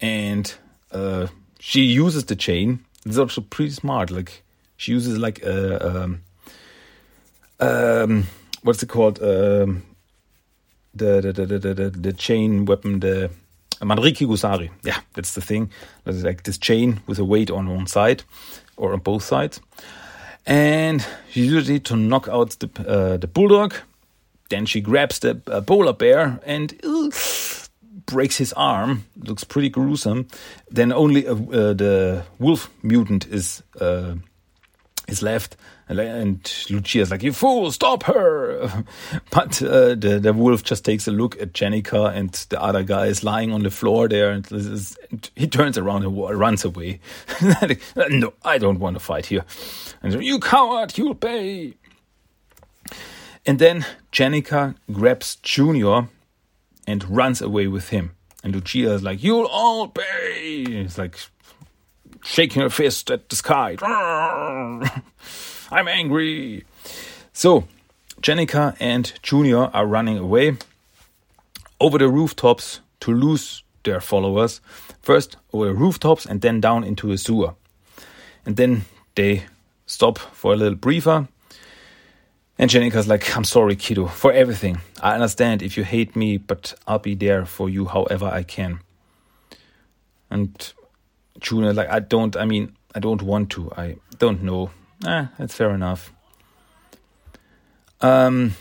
and 0.00 0.52
uh, 0.90 1.28
she 1.58 1.82
uses 1.82 2.24
the 2.24 2.36
chain. 2.36 2.84
It's 3.04 3.18
also 3.18 3.42
pretty 3.42 3.72
smart. 3.72 4.10
Like 4.10 4.42
she 4.76 4.92
uses 4.92 5.18
like 5.18 5.42
a. 5.42 6.04
Um, 6.04 6.22
um, 7.60 8.26
what's 8.62 8.82
it 8.82 8.88
called? 8.88 9.22
Um, 9.22 9.84
the, 10.94 11.20
the, 11.20 11.32
the, 11.32 11.58
the, 11.58 11.74
the, 11.74 11.90
the 11.90 12.12
chain 12.12 12.64
weapon, 12.64 13.00
the 13.00 13.30
Manriki 13.84 14.26
Gusari. 14.26 14.70
Yeah, 14.82 15.00
that's 15.14 15.34
the 15.34 15.40
thing. 15.40 15.70
There's 16.04 16.24
like 16.24 16.44
this 16.44 16.58
chain 16.58 17.00
with 17.06 17.18
a 17.18 17.24
weight 17.24 17.50
on 17.50 17.68
one 17.68 17.86
side 17.86 18.22
or 18.76 18.92
on 18.92 19.00
both 19.00 19.22
sides. 19.22 19.60
And 20.46 21.04
she 21.30 21.44
uses 21.44 21.80
to 21.82 21.96
knock 21.96 22.28
out 22.28 22.50
the, 22.58 22.68
uh, 22.86 23.16
the 23.16 23.28
bulldog. 23.28 23.74
Then 24.50 24.66
she 24.66 24.80
grabs 24.80 25.20
the 25.20 25.40
uh, 25.46 25.60
polar 25.60 25.92
bear 25.92 26.40
and 26.44 26.74
uh, 26.84 27.10
breaks 28.06 28.36
his 28.36 28.52
arm. 28.54 29.04
Looks 29.16 29.44
pretty 29.44 29.68
gruesome. 29.68 30.26
Then 30.70 30.92
only 30.92 31.26
uh, 31.26 31.34
the 31.34 32.24
wolf 32.38 32.70
mutant 32.82 33.26
is 33.26 33.62
uh, 33.80 34.14
is 35.08 35.22
left 35.22 35.56
and 35.98 36.52
Lucia's 36.70 37.10
like, 37.10 37.22
"You 37.22 37.32
fool! 37.32 37.70
Stop 37.72 38.04
her!" 38.04 38.84
But 39.30 39.62
uh, 39.62 39.94
the 39.94 40.18
the 40.20 40.32
wolf 40.32 40.62
just 40.62 40.84
takes 40.84 41.06
a 41.06 41.10
look 41.10 41.40
at 41.40 41.52
Jennika, 41.52 42.14
and 42.14 42.32
the 42.48 42.60
other 42.62 42.82
guy 42.82 43.06
is 43.06 43.24
lying 43.24 43.52
on 43.52 43.62
the 43.62 43.70
floor 43.70 44.08
there, 44.08 44.30
and, 44.30 44.50
is, 44.52 44.96
and 45.10 45.30
he 45.34 45.46
turns 45.46 45.78
around 45.78 46.04
and 46.04 46.38
runs 46.38 46.64
away. 46.64 47.00
no, 48.10 48.32
I 48.44 48.58
don't 48.58 48.78
want 48.78 48.96
to 48.96 49.00
fight 49.00 49.26
here. 49.26 49.44
And 50.02 50.22
you 50.22 50.38
coward! 50.38 50.96
You'll 50.96 51.14
pay. 51.14 51.74
And 53.44 53.58
then 53.58 53.84
Jennika 54.12 54.76
grabs 54.92 55.36
Junior 55.36 56.08
and 56.86 57.08
runs 57.08 57.42
away 57.42 57.66
with 57.66 57.88
him. 57.88 58.12
And 58.44 58.54
Lucia 58.54 58.92
is 58.92 59.02
like, 59.02 59.22
"You'll 59.22 59.46
all 59.46 59.88
pay!" 59.88 60.64
It's 60.66 60.98
like 60.98 61.16
shaking 62.22 62.62
her 62.62 62.70
fist 62.70 63.10
at 63.10 63.28
the 63.28 63.36
sky. 63.36 63.76
I'm 65.70 65.88
angry. 65.88 66.64
So, 67.32 67.64
Jennika 68.20 68.76
and 68.78 69.12
Junior 69.22 69.64
are 69.74 69.86
running 69.86 70.18
away 70.18 70.56
over 71.80 71.98
the 71.98 72.08
rooftops 72.08 72.80
to 73.00 73.12
lose 73.12 73.64
their 73.84 74.00
followers. 74.00 74.60
First 75.00 75.36
over 75.52 75.66
the 75.66 75.74
rooftops 75.74 76.24
and 76.24 76.40
then 76.40 76.60
down 76.60 76.84
into 76.84 77.10
a 77.10 77.18
sewer. 77.18 77.54
And 78.46 78.56
then 78.56 78.84
they 79.14 79.44
stop 79.86 80.18
for 80.18 80.52
a 80.52 80.56
little 80.56 80.76
briefer. 80.76 81.28
And 82.58 82.70
Jennika's 82.70 83.08
like, 83.08 83.36
I'm 83.36 83.44
sorry, 83.44 83.74
kiddo, 83.74 84.06
for 84.06 84.32
everything. 84.32 84.80
I 85.02 85.14
understand 85.14 85.62
if 85.62 85.76
you 85.76 85.82
hate 85.82 86.14
me, 86.14 86.36
but 86.36 86.74
I'll 86.86 87.00
be 87.00 87.14
there 87.14 87.44
for 87.44 87.68
you 87.68 87.86
however 87.86 88.26
I 88.26 88.44
can. 88.44 88.80
And 90.30 90.72
Junior 91.42 91.72
like, 91.72 91.88
I 91.88 92.00
don't, 92.00 92.36
I 92.36 92.44
mean, 92.44 92.74
I 92.94 93.00
don't 93.00 93.22
want 93.22 93.50
to. 93.50 93.70
I 93.76 93.96
don't 94.18 94.42
know. 94.42 94.70
Eh, 95.06 95.26
that's 95.38 95.54
fair 95.54 95.70
enough. 95.74 96.12
Um, 98.00 98.54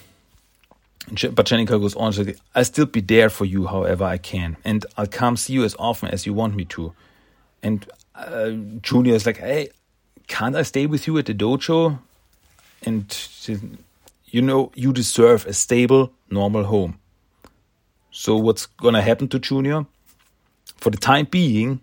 but 1.07 1.45
Jennika 1.45 1.79
goes 1.79 1.95
on, 1.95 2.11
like, 2.13 2.37
I'll 2.53 2.65
still 2.65 2.85
be 2.85 3.01
there 3.01 3.29
for 3.29 3.45
you 3.45 3.67
however 3.67 4.03
I 4.03 4.17
can, 4.17 4.57
and 4.63 4.85
I'll 4.97 5.07
come 5.07 5.37
see 5.37 5.53
you 5.53 5.63
as 5.63 5.75
often 5.79 6.09
as 6.09 6.25
you 6.25 6.33
want 6.33 6.55
me 6.55 6.65
to. 6.65 6.93
And 7.63 7.85
uh, 8.15 8.51
Junior 8.81 9.15
is 9.15 9.25
like, 9.25 9.37
hey, 9.37 9.69
can't 10.27 10.55
I 10.55 10.63
stay 10.63 10.85
with 10.85 11.07
you 11.07 11.17
at 11.17 11.25
the 11.25 11.33
dojo? 11.33 11.99
And 12.83 13.11
she, 13.11 13.57
you 14.25 14.41
know, 14.41 14.71
you 14.75 14.93
deserve 14.93 15.45
a 15.45 15.53
stable, 15.53 16.13
normal 16.29 16.63
home. 16.63 16.99
So 18.11 18.35
what's 18.35 18.65
gonna 18.65 19.01
happen 19.01 19.27
to 19.29 19.39
Junior? 19.39 19.85
For 20.77 20.89
the 20.89 20.97
time 20.97 21.27
being, 21.29 21.81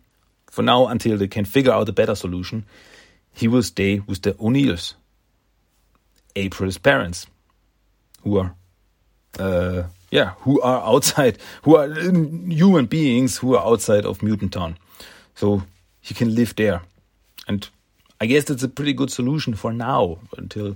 for 0.58 0.64
now 0.64 0.88
until 0.88 1.16
they 1.16 1.28
can 1.28 1.44
figure 1.44 1.70
out 1.70 1.88
a 1.88 1.92
better 1.92 2.16
solution, 2.16 2.64
he 3.32 3.46
will 3.46 3.62
stay 3.62 4.00
with 4.00 4.22
the 4.22 4.34
O'Neills, 4.40 4.96
April's 6.34 6.78
parents, 6.78 7.28
who 8.24 8.38
are, 8.38 8.56
uh, 9.38 9.84
yeah, 10.10 10.32
who 10.40 10.60
are 10.60 10.82
outside, 10.82 11.38
who 11.62 11.76
are 11.76 11.88
human 11.88 12.86
beings 12.86 13.36
who 13.36 13.54
are 13.54 13.64
outside 13.64 14.04
of 14.04 14.20
Mutant 14.20 14.52
Town. 14.52 14.76
So 15.36 15.62
he 16.00 16.12
can 16.12 16.34
live 16.34 16.56
there. 16.56 16.82
And 17.46 17.68
I 18.20 18.26
guess 18.26 18.42
that's 18.42 18.64
a 18.64 18.68
pretty 18.68 18.94
good 18.94 19.12
solution 19.12 19.54
for 19.54 19.72
now 19.72 20.18
until 20.36 20.74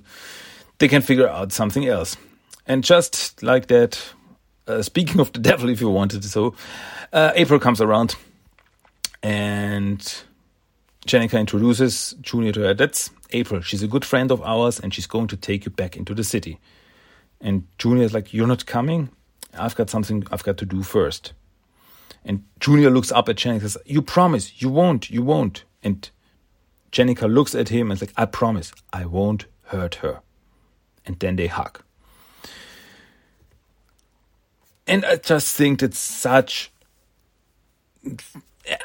they 0.78 0.86
can 0.86 1.02
figure 1.02 1.28
out 1.28 1.50
something 1.50 1.88
else. 1.88 2.16
And 2.68 2.84
just 2.84 3.42
like 3.42 3.66
that, 3.66 4.00
uh, 4.68 4.82
speaking 4.82 5.20
of 5.20 5.32
the 5.32 5.40
devil, 5.50 5.68
if 5.70 5.80
you 5.80 5.90
wanted 5.90 6.24
so, 6.24 6.54
uh, 7.12 7.32
April 7.34 7.58
comes 7.58 7.80
around 7.80 8.14
and 9.22 10.00
Jennika 11.06 11.38
introduces 11.38 12.14
Junior 12.20 12.52
to 12.52 12.60
her. 12.60 12.74
That's 12.74 13.10
April. 13.30 13.60
She's 13.60 13.82
a 13.82 13.88
good 13.88 14.04
friend 14.04 14.30
of 14.30 14.42
ours 14.42 14.78
and 14.80 14.92
she's 14.92 15.06
going 15.06 15.28
to 15.28 15.36
take 15.36 15.64
you 15.64 15.70
back 15.70 15.96
into 15.96 16.14
the 16.14 16.24
city. 16.24 16.58
And 17.40 17.66
Junior 17.78 18.04
is 18.04 18.14
like, 18.14 18.32
You're 18.32 18.46
not 18.46 18.66
coming? 18.66 19.10
I've 19.54 19.74
got 19.74 19.90
something 19.90 20.24
I've 20.30 20.44
got 20.44 20.56
to 20.58 20.66
do 20.66 20.82
first. 20.82 21.32
And 22.24 22.44
Junior 22.60 22.90
looks 22.90 23.10
up 23.10 23.28
at 23.28 23.36
Jennika 23.36 23.52
and 23.52 23.62
says, 23.62 23.78
You 23.84 24.02
promise, 24.02 24.62
you 24.62 24.68
won't, 24.68 25.10
you 25.10 25.22
won't. 25.22 25.64
And 25.82 26.08
Jennika 26.92 27.32
looks 27.32 27.54
at 27.54 27.70
him 27.70 27.90
and 27.90 27.98
is 27.98 28.02
like, 28.08 28.14
I 28.16 28.26
promise, 28.26 28.72
I 28.92 29.06
won't 29.06 29.46
hurt 29.64 29.96
her. 29.96 30.20
And 31.04 31.18
then 31.18 31.36
they 31.36 31.48
hug. 31.48 31.82
And 34.86 35.04
I 35.04 35.16
just 35.16 35.56
think 35.56 35.80
that's 35.80 35.98
such, 35.98 36.70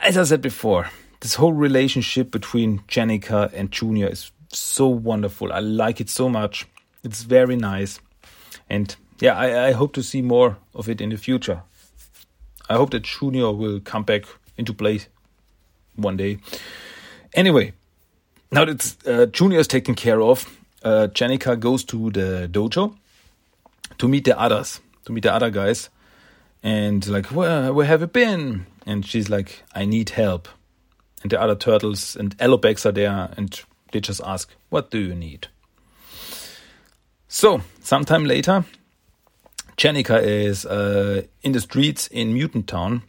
as 0.01 0.17
I 0.17 0.23
said 0.23 0.41
before, 0.41 0.89
this 1.19 1.35
whole 1.35 1.53
relationship 1.53 2.31
between 2.31 2.79
Jennika 2.87 3.51
and 3.53 3.71
Junior 3.71 4.07
is 4.07 4.31
so 4.49 4.87
wonderful. 4.87 5.51
I 5.51 5.59
like 5.59 5.99
it 5.99 6.09
so 6.09 6.29
much. 6.29 6.67
It's 7.03 7.23
very 7.23 7.55
nice. 7.55 7.99
And 8.69 8.95
yeah, 9.19 9.35
I, 9.37 9.67
I 9.67 9.71
hope 9.71 9.93
to 9.93 10.03
see 10.03 10.21
more 10.21 10.57
of 10.73 10.89
it 10.89 11.01
in 11.01 11.09
the 11.09 11.17
future. 11.17 11.61
I 12.69 12.75
hope 12.75 12.91
that 12.91 13.03
Junior 13.03 13.51
will 13.51 13.79
come 13.79 14.03
back 14.03 14.23
into 14.57 14.73
play 14.73 15.01
one 15.95 16.17
day. 16.17 16.39
Anyway, 17.33 17.73
now 18.51 18.65
that 18.65 18.95
uh, 19.05 19.25
Junior 19.27 19.59
is 19.59 19.67
taken 19.67 19.95
care 19.95 20.21
of, 20.21 20.57
uh, 20.83 21.07
goes 21.07 21.83
to 21.85 22.11
the 22.11 22.47
dojo 22.51 22.95
to 23.97 24.07
meet 24.07 24.25
the 24.25 24.39
others, 24.39 24.79
to 25.05 25.11
meet 25.11 25.23
the 25.23 25.33
other 25.33 25.49
guys, 25.49 25.89
and 26.63 27.07
like, 27.07 27.27
where 27.27 27.73
where 27.73 27.85
have 27.85 28.01
you 28.01 28.07
been? 28.07 28.65
And 28.85 29.05
she's 29.05 29.29
like, 29.29 29.63
I 29.75 29.85
need 29.85 30.11
help 30.11 30.47
and 31.23 31.31
the 31.31 31.41
other 31.41 31.55
turtles 31.55 32.15
and 32.15 32.37
Alopex 32.37 32.85
are 32.85 32.91
there 32.91 33.29
and 33.35 33.61
they 33.91 33.99
just 33.99 34.21
ask, 34.23 34.49
What 34.69 34.91
do 34.91 34.99
you 34.99 35.15
need? 35.15 35.47
So, 37.27 37.61
sometime 37.81 38.25
later, 38.25 38.65
Jennika 39.77 40.21
is 40.21 40.65
uh, 40.65 41.23
in 41.41 41.51
the 41.51 41.59
streets 41.59 42.07
in 42.07 42.33
Mutant 42.33 42.67
Town 42.67 43.03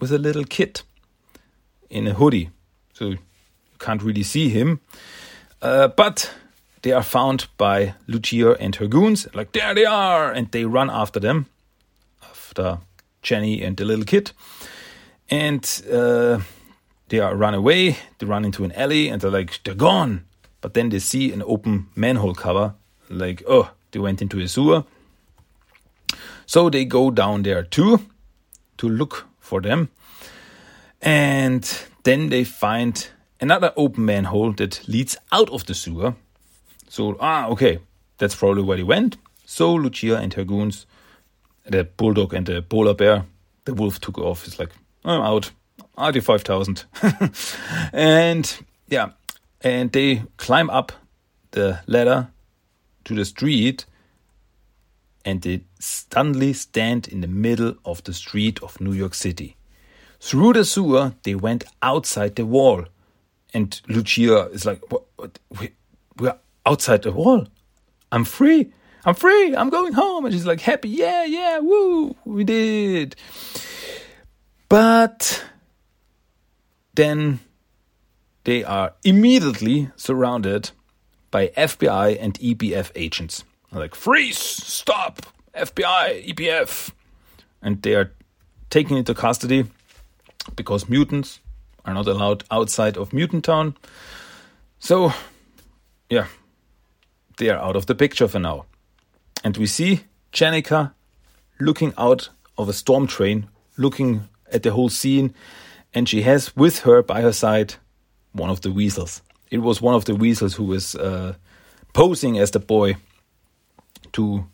with 0.00 0.12
a 0.12 0.18
little 0.18 0.44
kid 0.44 0.82
in 1.88 2.06
a 2.06 2.14
hoodie. 2.14 2.50
So 2.92 3.06
you 3.06 3.18
can't 3.78 4.02
really 4.02 4.22
see 4.22 4.50
him. 4.50 4.80
Uh, 5.62 5.88
but 5.88 6.32
they 6.82 6.92
are 6.92 7.02
found 7.02 7.46
by 7.56 7.94
Lucia 8.06 8.52
and 8.60 8.76
her 8.76 8.86
goons. 8.86 9.26
Like, 9.34 9.52
there 9.52 9.74
they 9.74 9.86
are! 9.86 10.30
And 10.30 10.50
they 10.50 10.66
run 10.66 10.90
after 10.90 11.18
them, 11.18 11.46
after 12.54 12.80
Jenny 13.22 13.62
and 13.62 13.76
the 13.76 13.84
little 13.84 14.04
kid. 14.04 14.32
And 15.30 15.64
uh, 15.90 16.40
they 17.08 17.18
are 17.20 17.34
run 17.34 17.54
away. 17.54 17.96
They 18.18 18.26
run 18.26 18.44
into 18.44 18.64
an 18.64 18.72
alley 18.72 19.08
and 19.08 19.20
they're 19.20 19.30
like, 19.30 19.60
they're 19.64 19.74
gone. 19.74 20.24
But 20.60 20.74
then 20.74 20.90
they 20.90 20.98
see 20.98 21.32
an 21.32 21.42
open 21.42 21.88
manhole 21.96 22.34
cover. 22.34 22.74
Like, 23.10 23.42
oh, 23.48 23.70
they 23.90 23.98
went 23.98 24.22
into 24.22 24.40
a 24.40 24.48
sewer. 24.48 24.84
So 26.46 26.70
they 26.70 26.84
go 26.84 27.10
down 27.10 27.42
there 27.42 27.62
too 27.62 28.00
to 28.78 28.88
look 28.88 29.26
for 29.40 29.60
them. 29.60 29.88
And 31.02 31.86
then 32.04 32.28
they 32.28 32.44
find 32.44 33.08
another 33.40 33.72
open 33.76 34.04
manhole 34.04 34.52
that 34.54 34.86
leads 34.88 35.16
out 35.32 35.50
of 35.50 35.66
the 35.66 35.74
sewer. 35.74 36.14
So, 36.88 37.16
ah, 37.20 37.48
okay, 37.48 37.80
that's 38.18 38.34
probably 38.34 38.62
where 38.62 38.76
they 38.76 38.84
went. 38.84 39.16
So 39.44 39.74
Lucia 39.74 40.16
and 40.16 40.32
her 40.34 40.44
goons, 40.44 40.86
the 41.66 41.84
bulldog 41.84 42.34
and 42.34 42.46
the 42.46 42.62
polar 42.62 42.94
bear, 42.94 43.24
the 43.64 43.74
wolf 43.74 44.00
took 44.00 44.18
off. 44.18 44.46
It's 44.46 44.58
like, 44.58 44.70
I'm 45.04 45.20
out. 45.20 45.50
Audi 45.96 46.20
5000. 46.20 46.84
and 47.92 48.58
yeah, 48.88 49.10
and 49.60 49.92
they 49.92 50.22
climb 50.36 50.70
up 50.70 50.92
the 51.52 51.80
ladder 51.86 52.28
to 53.04 53.14
the 53.14 53.24
street 53.24 53.86
and 55.24 55.40
they 55.42 55.64
suddenly 55.78 56.52
stand 56.52 57.08
in 57.08 57.20
the 57.20 57.28
middle 57.28 57.76
of 57.84 58.04
the 58.04 58.12
street 58.12 58.62
of 58.62 58.80
New 58.80 58.92
York 58.92 59.14
City. 59.14 59.56
Through 60.20 60.54
the 60.54 60.64
sewer, 60.64 61.14
they 61.22 61.34
went 61.34 61.64
outside 61.82 62.36
the 62.36 62.46
wall. 62.46 62.84
And 63.52 63.80
Lucia 63.88 64.48
is 64.48 64.66
like, 64.66 64.90
what, 64.90 65.04
what, 65.16 65.38
we, 65.58 65.70
we're 66.18 66.36
outside 66.66 67.02
the 67.02 67.12
wall. 67.12 67.46
I'm 68.12 68.24
free. 68.24 68.72
I'm 69.04 69.14
free. 69.14 69.54
I'm 69.54 69.70
going 69.70 69.92
home. 69.92 70.24
And 70.24 70.34
she's 70.34 70.46
like, 70.46 70.60
happy. 70.60 70.88
Yeah, 70.88 71.24
yeah, 71.24 71.58
woo, 71.58 72.16
we 72.24 72.44
did. 72.44 73.16
But 74.68 75.44
then 76.94 77.40
they 78.44 78.64
are 78.64 78.94
immediately 79.04 79.90
surrounded 79.96 80.70
by 81.30 81.48
FBI 81.48 82.16
and 82.20 82.38
EPF 82.38 82.90
agents. 82.94 83.44
They're 83.70 83.80
like, 83.80 83.94
freeze, 83.94 84.38
stop, 84.38 85.26
FBI, 85.54 86.32
EPF. 86.32 86.92
And 87.60 87.82
they 87.82 87.94
are 87.94 88.12
taken 88.70 88.96
into 88.96 89.14
custody 89.14 89.66
because 90.56 90.88
mutants 90.88 91.40
are 91.84 91.94
not 91.94 92.06
allowed 92.06 92.44
outside 92.50 92.96
of 92.96 93.12
Mutant 93.12 93.44
Town. 93.44 93.76
So, 94.78 95.12
yeah, 96.08 96.26
they 97.38 97.48
are 97.50 97.58
out 97.58 97.76
of 97.76 97.86
the 97.86 97.94
picture 97.94 98.28
for 98.28 98.38
now. 98.38 98.66
And 99.44 99.58
we 99.58 99.66
see 99.66 100.00
Jennika 100.32 100.94
looking 101.60 101.92
out 101.98 102.30
of 102.56 102.68
a 102.68 102.72
storm 102.72 103.06
train, 103.06 103.48
looking 103.76 104.26
at 104.50 104.62
the 104.62 104.72
whole 104.72 104.88
scene, 104.88 105.34
and 105.92 106.08
she 106.08 106.22
has 106.22 106.56
with 106.56 106.80
her 106.80 107.02
by 107.02 107.20
her 107.20 107.32
side 107.32 107.74
one 108.32 108.48
of 108.48 108.62
the 108.62 108.72
weasels. 108.72 109.20
It 109.50 109.58
was 109.58 109.82
one 109.82 109.94
of 109.94 110.06
the 110.06 110.16
weasels 110.16 110.54
who 110.54 110.64
was 110.64 110.94
uh, 110.94 111.34
posing 111.92 112.38
as 112.38 112.50
the 112.52 112.58
boy 112.58 112.96
to 114.12 114.46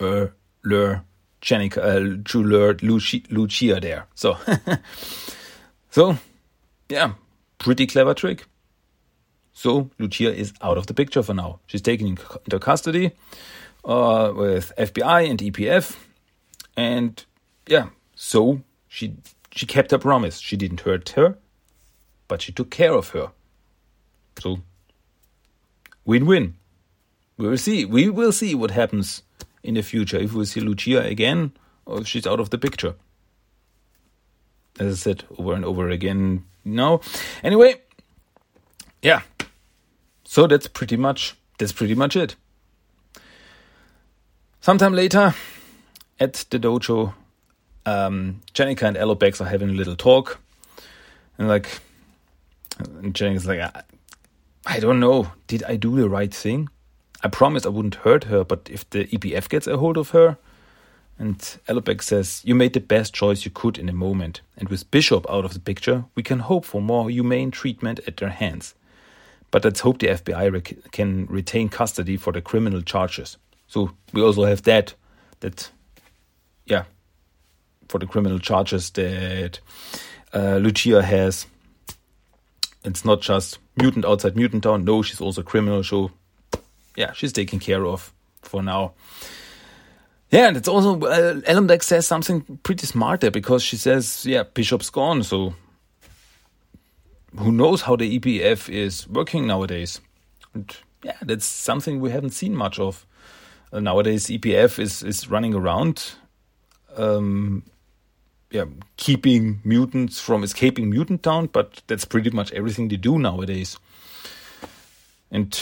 uh, 0.00 0.26
lure 0.64 1.04
Jennika, 1.42 1.78
uh, 1.78 2.22
to 2.24 2.42
lure 2.42 2.74
Lucia, 2.80 3.20
Lucia 3.28 3.80
there. 3.80 4.06
So, 4.14 4.38
so 5.90 6.16
yeah, 6.88 7.12
pretty 7.58 7.86
clever 7.86 8.14
trick. 8.14 8.46
So 9.52 9.90
Lucia 9.98 10.34
is 10.34 10.54
out 10.62 10.78
of 10.78 10.86
the 10.86 10.94
picture 10.94 11.22
for 11.22 11.34
now. 11.34 11.60
She's 11.66 11.82
taken 11.82 12.06
into 12.06 12.58
custody 12.58 13.12
uh, 13.84 14.32
with 14.34 14.72
FBI 14.78 15.28
and 15.28 15.38
EPF, 15.38 15.96
and 16.76 17.24
yeah, 17.66 17.88
so 18.14 18.60
she 18.88 19.16
she 19.50 19.66
kept 19.66 19.90
her 19.90 19.98
promise. 19.98 20.38
She 20.38 20.56
didn't 20.56 20.80
hurt 20.80 21.10
her, 21.10 21.38
but 22.28 22.42
she 22.42 22.52
took 22.52 22.70
care 22.70 22.92
of 22.94 23.10
her. 23.10 23.32
So 24.40 24.60
win-win. 26.04 26.54
We 27.36 27.48
will 27.48 27.58
see. 27.58 27.84
We 27.84 28.08
will 28.08 28.32
see 28.32 28.54
what 28.54 28.70
happens 28.70 29.22
in 29.62 29.74
the 29.74 29.82
future 29.82 30.18
if 30.18 30.32
we 30.32 30.44
see 30.44 30.60
Lucia 30.60 31.02
again 31.02 31.52
or 31.86 32.00
if 32.00 32.06
she's 32.06 32.26
out 32.26 32.40
of 32.40 32.50
the 32.50 32.58
picture. 32.58 32.94
As 34.78 34.94
I 34.94 34.96
said 34.96 35.24
over 35.38 35.54
and 35.54 35.64
over 35.64 35.88
again 35.88 36.44
now. 36.64 37.00
Anyway, 37.42 37.80
yeah. 39.02 39.22
So 40.24 40.46
that's 40.46 40.66
pretty 40.66 40.96
much 40.96 41.36
that's 41.58 41.72
pretty 41.72 41.94
much 41.94 42.16
it. 42.16 42.36
Sometime 44.62 44.94
later, 44.94 45.34
at 46.20 46.44
the 46.50 46.58
dojo, 46.60 47.14
um, 47.84 48.42
Jennika 48.54 48.82
and 48.82 48.96
Alopex 48.96 49.40
are 49.40 49.48
having 49.48 49.70
a 49.70 49.72
little 49.72 49.96
talk, 49.96 50.38
and 51.36 51.48
like, 51.48 51.80
and 52.78 53.12
Jennika's 53.12 53.44
like, 53.44 53.58
I, 53.58 53.82
I 54.64 54.78
don't 54.78 55.00
know, 55.00 55.32
did 55.48 55.64
I 55.64 55.74
do 55.74 55.96
the 55.96 56.08
right 56.08 56.32
thing? 56.32 56.68
I 57.24 57.28
promised 57.28 57.66
I 57.66 57.70
wouldn't 57.70 57.96
hurt 57.96 58.22
her, 58.24 58.44
but 58.44 58.68
if 58.70 58.88
the 58.90 59.06
EPF 59.06 59.48
gets 59.48 59.66
a 59.66 59.78
hold 59.78 59.96
of 59.96 60.10
her, 60.10 60.38
and 61.18 61.40
Alopex 61.66 62.02
says, 62.02 62.40
You 62.44 62.54
made 62.54 62.74
the 62.74 62.80
best 62.80 63.12
choice 63.12 63.44
you 63.44 63.50
could 63.50 63.78
in 63.78 63.88
a 63.88 63.92
moment, 63.92 64.42
and 64.56 64.68
with 64.68 64.88
Bishop 64.92 65.28
out 65.28 65.44
of 65.44 65.54
the 65.54 65.60
picture, 65.60 66.04
we 66.14 66.22
can 66.22 66.38
hope 66.38 66.64
for 66.64 66.80
more 66.80 67.10
humane 67.10 67.50
treatment 67.50 67.98
at 68.06 68.18
their 68.18 68.30
hands. 68.30 68.76
But 69.50 69.64
let's 69.64 69.80
hope 69.80 69.98
the 69.98 70.06
FBI 70.06 70.92
can 70.92 71.26
retain 71.26 71.68
custody 71.68 72.16
for 72.16 72.32
the 72.32 72.40
criminal 72.40 72.82
charges. 72.82 73.38
So 73.72 73.90
we 74.12 74.20
also 74.20 74.44
have 74.44 74.64
that, 74.64 74.92
that, 75.40 75.70
yeah, 76.66 76.84
for 77.88 77.98
the 77.98 78.06
criminal 78.06 78.38
charges 78.38 78.90
that 78.90 79.60
uh, 80.34 80.56
Lucia 80.56 81.02
has. 81.02 81.46
It's 82.84 83.06
not 83.06 83.22
just 83.22 83.60
mutant 83.76 84.04
outside 84.04 84.36
mutant 84.36 84.64
town. 84.64 84.84
No, 84.84 85.00
she's 85.00 85.22
also 85.22 85.42
criminal. 85.42 85.82
So, 85.82 86.10
yeah, 86.96 87.12
she's 87.12 87.32
taken 87.32 87.60
care 87.60 87.86
of 87.86 88.12
for 88.42 88.62
now. 88.62 88.92
Yeah, 90.30 90.48
and 90.48 90.58
it's 90.58 90.68
also 90.68 91.00
uh, 91.00 91.40
Alopex 91.40 91.84
says 91.84 92.06
something 92.06 92.58
pretty 92.64 92.86
smart 92.86 93.22
there 93.22 93.30
because 93.30 93.62
she 93.62 93.78
says, 93.78 94.26
"Yeah, 94.26 94.42
Bishop's 94.42 94.90
gone, 94.90 95.22
so 95.22 95.54
who 97.38 97.50
knows 97.50 97.80
how 97.80 97.96
the 97.96 98.18
EPF 98.18 98.68
is 98.68 99.08
working 99.08 99.46
nowadays?" 99.46 100.02
And 100.52 100.76
yeah, 101.02 101.16
that's 101.22 101.46
something 101.46 102.00
we 102.00 102.10
haven't 102.10 102.34
seen 102.34 102.54
much 102.54 102.78
of. 102.78 103.06
Nowadays, 103.72 104.26
EPF 104.26 104.78
is 104.78 105.02
is 105.02 105.30
running 105.30 105.54
around, 105.54 106.12
um, 106.96 107.62
yeah, 108.50 108.66
keeping 108.96 109.60
mutants 109.64 110.20
from 110.20 110.44
escaping 110.44 110.90
Mutant 110.90 111.22
Town, 111.22 111.46
but 111.46 111.82
that's 111.86 112.04
pretty 112.04 112.30
much 112.30 112.52
everything 112.52 112.88
they 112.88 112.98
do 112.98 113.18
nowadays. 113.18 113.78
And 115.30 115.58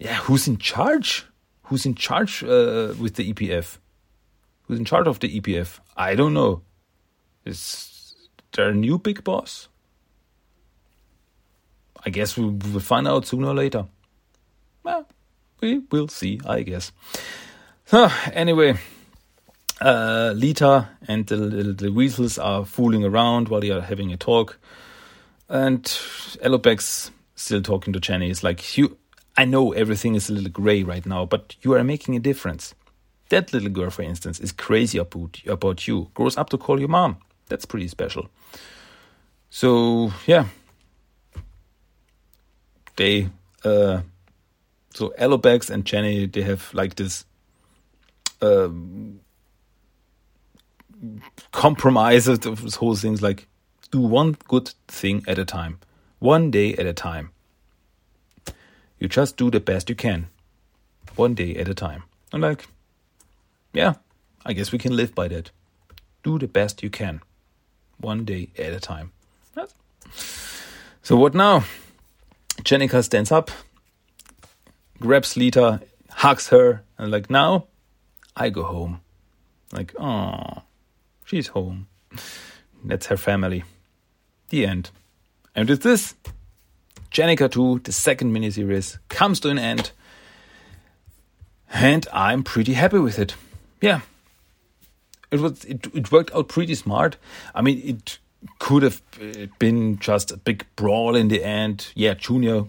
yeah, 0.00 0.16
who's 0.16 0.48
in 0.48 0.58
charge? 0.58 1.26
Who's 1.64 1.86
in 1.86 1.94
charge 1.94 2.42
uh, 2.42 2.94
with 2.98 3.14
the 3.14 3.32
EPF? 3.32 3.78
Who's 4.62 4.78
in 4.78 4.84
charge 4.84 5.06
of 5.06 5.20
the 5.20 5.40
EPF? 5.40 5.78
I 5.96 6.16
don't 6.16 6.34
know. 6.34 6.62
Is 7.44 8.14
there 8.52 8.70
a 8.70 8.74
new 8.74 8.98
big 8.98 9.22
boss? 9.22 9.68
I 12.04 12.10
guess 12.10 12.36
we 12.36 12.44
will 12.46 12.80
find 12.80 13.06
out 13.06 13.26
sooner 13.26 13.48
or 13.48 13.54
later. 13.54 13.86
Well, 14.82 15.06
we 15.64 15.78
will 15.90 16.08
see, 16.08 16.40
I 16.46 16.62
guess. 16.62 16.92
So, 17.86 18.10
anyway, 18.32 18.78
uh, 19.80 20.32
Lita 20.36 20.90
and 21.08 21.26
the, 21.26 21.36
the, 21.72 21.90
weasels 21.90 22.38
are 22.38 22.66
fooling 22.66 23.04
around 23.04 23.48
while 23.48 23.60
they 23.60 23.70
are 23.70 23.80
having 23.80 24.12
a 24.12 24.16
talk. 24.16 24.58
And 25.48 25.82
Alopex 26.42 27.10
still 27.34 27.62
talking 27.62 27.94
to 27.94 28.00
Jenny. 28.00 28.30
It's 28.30 28.42
like, 28.42 28.76
you, 28.76 28.98
I 29.38 29.46
know 29.46 29.72
everything 29.72 30.14
is 30.14 30.28
a 30.28 30.34
little 30.34 30.50
gray 30.50 30.82
right 30.82 31.04
now, 31.06 31.24
but 31.24 31.56
you 31.62 31.72
are 31.72 31.82
making 31.82 32.14
a 32.14 32.20
difference. 32.20 32.74
That 33.30 33.52
little 33.54 33.70
girl, 33.70 33.90
for 33.90 34.02
instance, 34.02 34.40
is 34.40 34.52
crazy 34.52 34.98
about, 34.98 35.40
about 35.46 35.88
you, 35.88 36.10
grows 36.12 36.36
up 36.36 36.50
to 36.50 36.58
call 36.58 36.78
you 36.78 36.88
mom. 36.88 37.16
That's 37.48 37.64
pretty 37.64 37.88
special. 37.88 38.28
So, 39.48 40.12
yeah. 40.26 40.46
They, 42.96 43.28
uh, 43.64 44.02
so 44.94 45.12
Alopex 45.18 45.68
and 45.70 45.84
Jenny, 45.84 46.26
they 46.26 46.42
have 46.42 46.72
like 46.72 46.94
this 46.94 47.24
um, 48.40 49.20
compromise 51.52 52.28
of 52.28 52.40
this 52.40 52.76
whole 52.76 52.94
thing's 52.94 53.20
Like, 53.20 53.46
do 53.90 54.00
one 54.00 54.36
good 54.48 54.72
thing 54.88 55.24
at 55.26 55.38
a 55.38 55.44
time, 55.44 55.78
one 56.20 56.50
day 56.50 56.74
at 56.74 56.86
a 56.86 56.92
time. 56.92 57.30
You 58.98 59.08
just 59.08 59.36
do 59.36 59.50
the 59.50 59.60
best 59.60 59.88
you 59.88 59.96
can, 59.96 60.28
one 61.16 61.34
day 61.34 61.56
at 61.56 61.68
a 61.68 61.74
time. 61.74 62.04
And 62.32 62.42
like, 62.42 62.66
yeah, 63.72 63.94
I 64.46 64.52
guess 64.52 64.72
we 64.72 64.78
can 64.78 64.96
live 64.96 65.14
by 65.14 65.28
that. 65.28 65.50
Do 66.22 66.38
the 66.38 66.48
best 66.48 66.82
you 66.82 66.90
can, 66.90 67.20
one 67.98 68.24
day 68.24 68.50
at 68.56 68.72
a 68.72 68.80
time. 68.80 69.12
So 71.02 71.16
what 71.16 71.34
now? 71.34 71.64
Jennika 72.62 73.04
stands 73.04 73.30
up, 73.30 73.50
grabs 75.04 75.36
Lita, 75.36 75.82
hugs 76.08 76.48
her, 76.48 76.82
and 76.96 77.10
like 77.10 77.28
now, 77.28 77.66
I 78.34 78.48
go 78.48 78.62
home. 78.62 79.02
Like, 79.70 79.92
oh, 80.00 80.62
she's 81.26 81.48
home. 81.48 81.88
That's 82.82 83.06
her 83.08 83.18
family. 83.18 83.64
The 84.48 84.64
end. 84.64 84.90
And 85.54 85.68
with 85.68 85.82
this, 85.82 86.14
Jennika 87.10 87.50
2, 87.50 87.80
the 87.84 87.92
second 87.92 88.34
miniseries, 88.34 88.96
comes 89.10 89.40
to 89.40 89.50
an 89.50 89.58
end. 89.58 89.90
And 91.70 92.06
I'm 92.10 92.42
pretty 92.42 92.72
happy 92.72 92.98
with 92.98 93.18
it. 93.18 93.34
Yeah. 93.82 94.00
It 95.30 95.40
was 95.40 95.64
it, 95.64 95.86
it 95.94 96.10
worked 96.12 96.34
out 96.34 96.48
pretty 96.48 96.76
smart. 96.76 97.18
I 97.54 97.60
mean 97.60 97.82
it 97.84 98.18
could 98.58 98.82
have 98.84 99.02
uh, 99.20 99.46
been 99.58 99.98
just 99.98 100.30
a 100.30 100.36
big 100.38 100.64
brawl 100.76 101.14
in 101.14 101.28
the 101.28 101.44
end. 101.44 101.88
Yeah, 101.94 102.14
Junior 102.14 102.64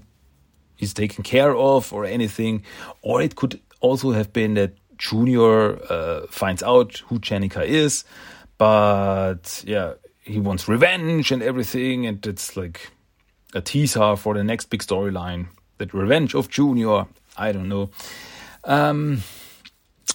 is 0.79 0.93
taken 0.93 1.23
care 1.23 1.55
of 1.55 1.91
or 1.93 2.05
anything. 2.05 2.63
Or 3.01 3.21
it 3.21 3.35
could 3.35 3.59
also 3.79 4.11
have 4.11 4.33
been 4.33 4.55
that 4.55 4.73
Junior 4.97 5.81
uh, 5.91 6.27
finds 6.29 6.63
out 6.63 6.97
who 7.07 7.19
Jennika 7.19 7.65
is, 7.65 8.03
but 8.57 9.63
yeah, 9.67 9.93
he 10.21 10.39
wants 10.39 10.67
revenge 10.67 11.31
and 11.31 11.43
everything, 11.43 12.05
and 12.05 12.25
it's 12.25 12.55
like 12.55 12.91
a 13.53 13.61
teaser 13.61 14.15
for 14.15 14.33
the 14.33 14.43
next 14.43 14.69
big 14.69 14.81
storyline. 14.81 15.47
That 15.77 15.93
revenge 15.93 16.33
of 16.33 16.49
Junior. 16.49 17.05
I 17.38 17.51
don't 17.51 17.67
know. 17.67 17.89
Um, 18.63 19.21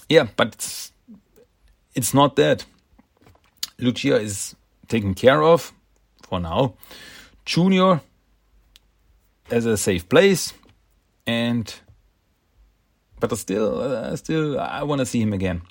yeah, 0.09 0.27
but 0.37 0.55
it's, 0.55 0.93
it's 1.95 2.15
not 2.15 2.37
that. 2.37 2.65
Lucia 3.79 4.17
is 4.17 4.57
taken 4.89 5.15
care 5.15 5.43
of 5.43 5.73
for 6.23 6.41
now. 6.41 6.75
Junior 7.45 8.01
as 9.51 9.67
a 9.67 9.77
safe 9.77 10.09
place, 10.09 10.53
and 11.27 11.75
but 13.21 13.37
still, 13.37 13.81
uh, 13.81 14.17
still, 14.17 14.59
I 14.59 14.83
want 14.83 15.01
to 15.01 15.07
see 15.07 15.21
him 15.21 15.33
again 15.33 15.63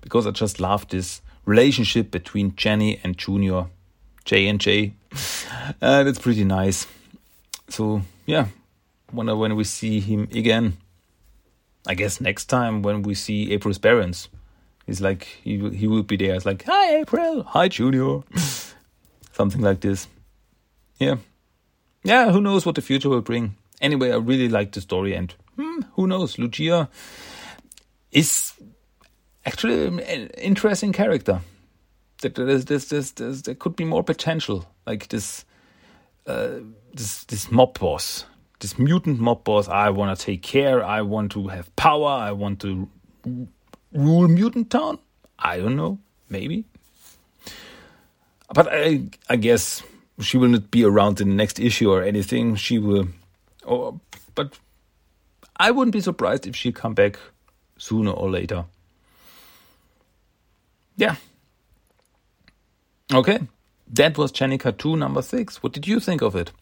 because 0.00 0.26
I 0.26 0.30
just 0.30 0.60
love 0.60 0.86
this 0.88 1.22
relationship 1.46 2.10
between 2.10 2.54
Jenny 2.56 3.00
and 3.02 3.16
Junior, 3.16 3.66
J 4.24 4.48
and 4.48 4.60
J. 4.60 4.94
Uh, 5.82 6.02
that's 6.02 6.18
pretty 6.18 6.44
nice. 6.44 6.86
So 7.68 8.00
yeah, 8.24 8.46
wonder 9.12 9.36
when 9.36 9.54
we 9.54 9.64
see 9.64 10.00
him 10.00 10.22
again. 10.32 10.78
I 11.86 11.94
guess 11.94 12.20
next 12.20 12.46
time 12.46 12.82
when 12.82 13.02
we 13.02 13.14
see 13.14 13.52
April's 13.52 13.78
parents, 13.78 14.28
he's 14.86 15.00
like 15.02 15.24
he 15.24 15.68
he 15.70 15.86
will 15.86 16.02
be 16.02 16.16
there. 16.16 16.34
It's 16.34 16.46
like 16.46 16.64
hi 16.64 16.96
April, 16.96 17.42
hi 17.42 17.68
Junior, 17.68 18.20
something 19.32 19.60
like 19.60 19.80
this. 19.80 20.08
Yeah, 20.98 21.16
yeah. 22.02 22.30
Who 22.30 22.40
knows 22.40 22.64
what 22.66 22.74
the 22.74 22.82
future 22.82 23.08
will 23.08 23.20
bring? 23.20 23.56
Anyway, 23.80 24.10
I 24.10 24.16
really 24.16 24.48
like 24.48 24.72
the 24.72 24.80
story, 24.80 25.14
and 25.14 25.32
hmm, 25.56 25.80
who 25.92 26.06
knows, 26.06 26.38
Lucia 26.38 26.88
is 28.10 28.54
actually 29.44 29.86
an 29.86 30.28
interesting 30.30 30.92
character. 30.92 31.40
There's, 32.20 32.64
there's, 32.64 33.12
there's, 33.12 33.42
there 33.42 33.54
could 33.54 33.76
be 33.76 33.84
more 33.84 34.02
potential, 34.02 34.66
like 34.86 35.08
this, 35.08 35.44
uh, 36.26 36.58
this, 36.92 37.22
this 37.24 37.52
mob 37.52 37.78
boss, 37.78 38.24
this 38.58 38.78
mutant 38.78 39.20
mob 39.20 39.44
boss. 39.44 39.68
I 39.68 39.90
want 39.90 40.18
to 40.18 40.24
take 40.24 40.42
care. 40.42 40.84
I 40.84 41.02
want 41.02 41.30
to 41.32 41.46
have 41.46 41.74
power. 41.76 42.08
I 42.08 42.32
want 42.32 42.60
to 42.62 42.88
rule 43.92 44.26
mutant 44.26 44.70
town. 44.70 44.98
I 45.38 45.58
don't 45.58 45.76
know, 45.76 46.00
maybe. 46.28 46.64
But 48.52 48.68
I, 48.72 49.02
I 49.28 49.36
guess 49.36 49.84
she 50.20 50.36
will 50.36 50.48
not 50.48 50.70
be 50.70 50.84
around 50.84 51.20
in 51.20 51.28
the 51.28 51.34
next 51.34 51.60
issue 51.60 51.90
or 51.90 52.02
anything. 52.02 52.56
She 52.56 52.78
will, 52.78 53.08
or 53.64 54.00
but 54.34 54.58
I 55.56 55.70
wouldn't 55.70 55.92
be 55.92 56.00
surprised 56.00 56.46
if 56.46 56.56
she 56.56 56.72
come 56.72 56.94
back 56.94 57.18
sooner 57.76 58.10
or 58.10 58.30
later. 58.30 58.64
Yeah. 60.96 61.16
Okay. 63.12 63.38
That 63.90 64.18
was 64.18 64.32
Jennika 64.32 64.76
2 64.76 64.96
number 64.96 65.22
6. 65.22 65.62
What 65.62 65.72
did 65.72 65.86
you 65.86 66.00
think 66.00 66.20
of 66.20 66.36
it? 66.36 66.52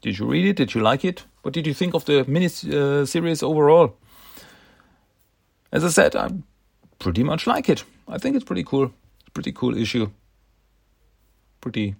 Did 0.00 0.18
you 0.18 0.26
read 0.26 0.46
it? 0.46 0.56
Did 0.56 0.74
you 0.74 0.80
like 0.80 1.04
it? 1.04 1.24
What 1.42 1.52
did 1.52 1.66
you 1.66 1.74
think 1.74 1.94
of 1.94 2.04
the 2.06 2.24
mini 2.26 2.46
uh, 2.46 3.04
series 3.04 3.42
overall? 3.42 3.96
As 5.72 5.84
I 5.84 5.88
said, 5.88 6.16
I 6.16 6.30
pretty 6.98 7.22
much 7.22 7.46
like 7.46 7.68
it. 7.68 7.84
I 8.08 8.18
think 8.18 8.36
it's 8.36 8.44
pretty 8.44 8.64
cool. 8.64 8.92
It's 9.20 9.28
pretty 9.34 9.52
cool 9.52 9.76
issue. 9.76 10.10
Pretty 11.60 11.96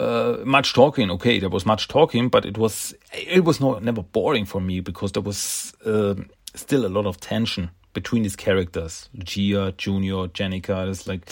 uh, 0.00 0.38
much 0.44 0.72
talking. 0.72 1.10
Okay, 1.10 1.38
there 1.38 1.50
was 1.50 1.66
much 1.66 1.86
talking, 1.86 2.28
but 2.30 2.46
it 2.46 2.56
was 2.56 2.94
it 3.12 3.44
was 3.44 3.60
not 3.60 3.84
never 3.84 4.02
boring 4.02 4.46
for 4.46 4.60
me 4.60 4.80
because 4.80 5.12
there 5.12 5.22
was 5.22 5.74
uh, 5.84 6.14
still 6.54 6.86
a 6.86 6.88
lot 6.88 7.04
of 7.04 7.20
tension 7.20 7.70
between 7.92 8.22
these 8.22 8.36
characters, 8.36 9.10
Lucia, 9.12 9.74
Junior, 9.76 10.28
Jennika. 10.28 10.88
It's 10.88 11.06
like 11.06 11.30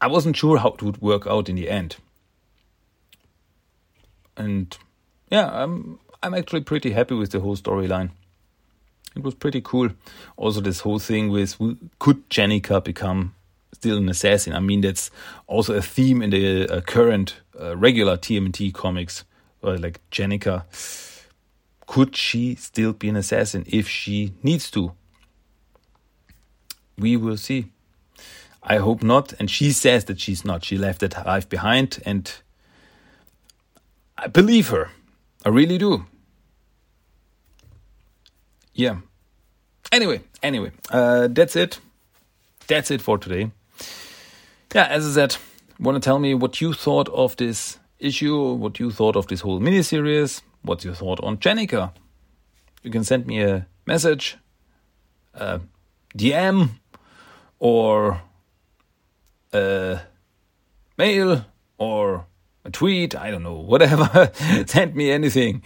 I 0.00 0.06
wasn't 0.06 0.36
sure 0.36 0.58
how 0.58 0.68
it 0.68 0.82
would 0.82 1.02
work 1.02 1.26
out 1.26 1.48
in 1.48 1.56
the 1.56 1.68
end, 1.68 1.96
and 4.36 4.76
yeah, 5.30 5.50
I'm 5.50 5.98
I'm 6.22 6.34
actually 6.34 6.60
pretty 6.60 6.92
happy 6.92 7.14
with 7.14 7.32
the 7.32 7.40
whole 7.40 7.56
storyline. 7.56 8.10
It 9.16 9.24
was 9.24 9.34
pretty 9.34 9.62
cool. 9.62 9.88
Also, 10.36 10.60
this 10.60 10.80
whole 10.80 11.00
thing 11.00 11.30
with 11.30 11.58
could 11.98 12.30
Jennika 12.30 12.84
become 12.84 13.34
still 13.72 13.98
an 13.98 14.08
assassin? 14.08 14.54
I 14.54 14.60
mean, 14.60 14.80
that's 14.80 15.10
also 15.46 15.74
a 15.74 15.82
theme 15.82 16.22
in 16.22 16.30
the 16.30 16.68
uh, 16.68 16.80
current 16.80 17.40
uh, 17.60 17.76
regular 17.76 18.16
TMNT 18.16 18.72
comics, 18.74 19.24
uh, 19.62 19.76
like 19.78 20.00
Jennika 20.10 20.64
could 21.88 22.14
she 22.14 22.54
still 22.54 22.92
be 22.92 23.08
an 23.08 23.16
assassin 23.16 23.64
if 23.66 23.88
she 23.88 24.34
needs 24.42 24.70
to? 24.70 24.92
We 26.98 27.16
will 27.16 27.38
see. 27.38 27.72
I 28.62 28.76
hope 28.76 29.02
not. 29.02 29.32
And 29.40 29.50
she 29.50 29.72
says 29.72 30.04
that 30.04 30.20
she's 30.20 30.44
not. 30.44 30.64
She 30.64 30.76
left 30.76 31.00
that 31.00 31.26
life 31.26 31.48
behind, 31.48 32.00
and 32.04 32.30
I 34.18 34.26
believe 34.26 34.68
her. 34.68 34.90
I 35.46 35.48
really 35.48 35.78
do. 35.78 36.04
Yeah. 38.74 38.98
Anyway, 39.90 40.20
anyway, 40.42 40.72
uh, 40.90 41.28
that's 41.30 41.56
it. 41.56 41.80
That's 42.66 42.90
it 42.90 43.00
for 43.00 43.16
today. 43.16 43.50
Yeah, 44.74 44.84
as 44.84 45.06
I 45.06 45.12
said, 45.12 45.36
want 45.80 45.96
to 45.96 46.00
tell 46.00 46.18
me 46.18 46.34
what 46.34 46.60
you 46.60 46.74
thought 46.74 47.08
of 47.08 47.34
this 47.36 47.78
issue, 47.98 48.52
what 48.52 48.78
you 48.78 48.90
thought 48.90 49.16
of 49.16 49.26
this 49.26 49.40
whole 49.40 49.60
miniseries, 49.60 50.42
what's 50.60 50.84
your 50.84 50.94
thought 50.94 51.20
on 51.24 51.38
Jennika? 51.38 51.92
You 52.82 52.90
can 52.90 53.02
send 53.02 53.26
me 53.26 53.42
a 53.42 53.66
message, 53.86 54.36
a 55.32 55.60
DM, 56.16 56.68
or 57.58 58.20
a 59.54 60.00
mail, 60.98 61.46
or 61.78 62.26
a 62.66 62.70
tweet. 62.70 63.16
I 63.16 63.30
don't 63.30 63.42
know, 63.42 63.54
whatever. 63.54 64.30
send 64.66 64.94
me 64.94 65.10
anything. 65.10 65.62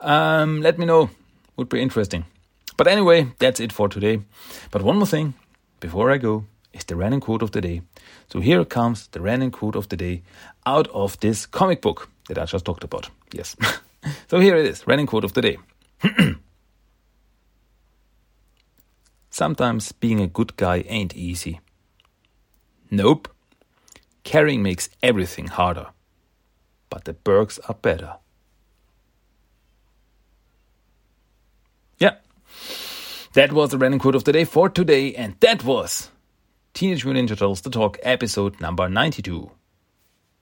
Um, 0.00 0.62
let 0.62 0.78
me 0.78 0.86
know. 0.86 1.10
Would 1.58 1.68
be 1.68 1.82
interesting. 1.82 2.24
But 2.78 2.86
anyway, 2.86 3.32
that's 3.38 3.60
it 3.60 3.72
for 3.72 3.88
today. 3.90 4.22
But 4.70 4.80
one 4.80 4.96
more 4.96 5.06
thing 5.06 5.34
before 5.78 6.10
I 6.10 6.16
go 6.16 6.46
is 6.72 6.84
the 6.84 6.96
random 6.96 7.20
quote 7.20 7.42
of 7.42 7.52
the 7.52 7.60
day. 7.60 7.82
So 8.28 8.40
here 8.40 8.64
comes 8.64 9.06
the 9.08 9.20
random 9.20 9.50
quote 9.50 9.76
of 9.76 9.88
the 9.88 9.96
day 9.96 10.22
out 10.64 10.88
of 10.88 11.18
this 11.20 11.46
comic 11.46 11.80
book 11.80 12.10
that 12.28 12.38
I 12.38 12.44
just 12.44 12.64
talked 12.64 12.84
about. 12.84 13.10
Yes. 13.32 13.56
so 14.28 14.40
here 14.40 14.56
it 14.56 14.66
is, 14.66 14.86
random 14.86 15.06
quote 15.06 15.24
of 15.24 15.32
the 15.34 15.42
day. 15.42 15.58
Sometimes 19.30 19.92
being 19.92 20.20
a 20.20 20.26
good 20.26 20.56
guy 20.56 20.78
ain't 20.88 21.14
easy. 21.14 21.60
Nope. 22.90 23.28
Caring 24.24 24.62
makes 24.62 24.88
everything 25.02 25.46
harder. 25.46 25.88
But 26.90 27.04
the 27.04 27.14
perks 27.14 27.58
are 27.68 27.74
better. 27.74 28.14
Yeah. 31.98 32.16
That 33.34 33.52
was 33.52 33.70
the 33.70 33.78
random 33.78 34.00
quote 34.00 34.14
of 34.14 34.24
the 34.24 34.32
day 34.32 34.44
for 34.44 34.68
today, 34.68 35.14
and 35.14 35.36
that 35.40 35.64
was 35.64 36.10
Teenage 36.76 37.06
Mutant 37.06 37.30
Ninja 37.30 37.38
Turtles 37.38 37.62
The 37.62 37.70
Talk 37.70 37.98
episode 38.02 38.60
number 38.60 38.86
92. 38.86 39.50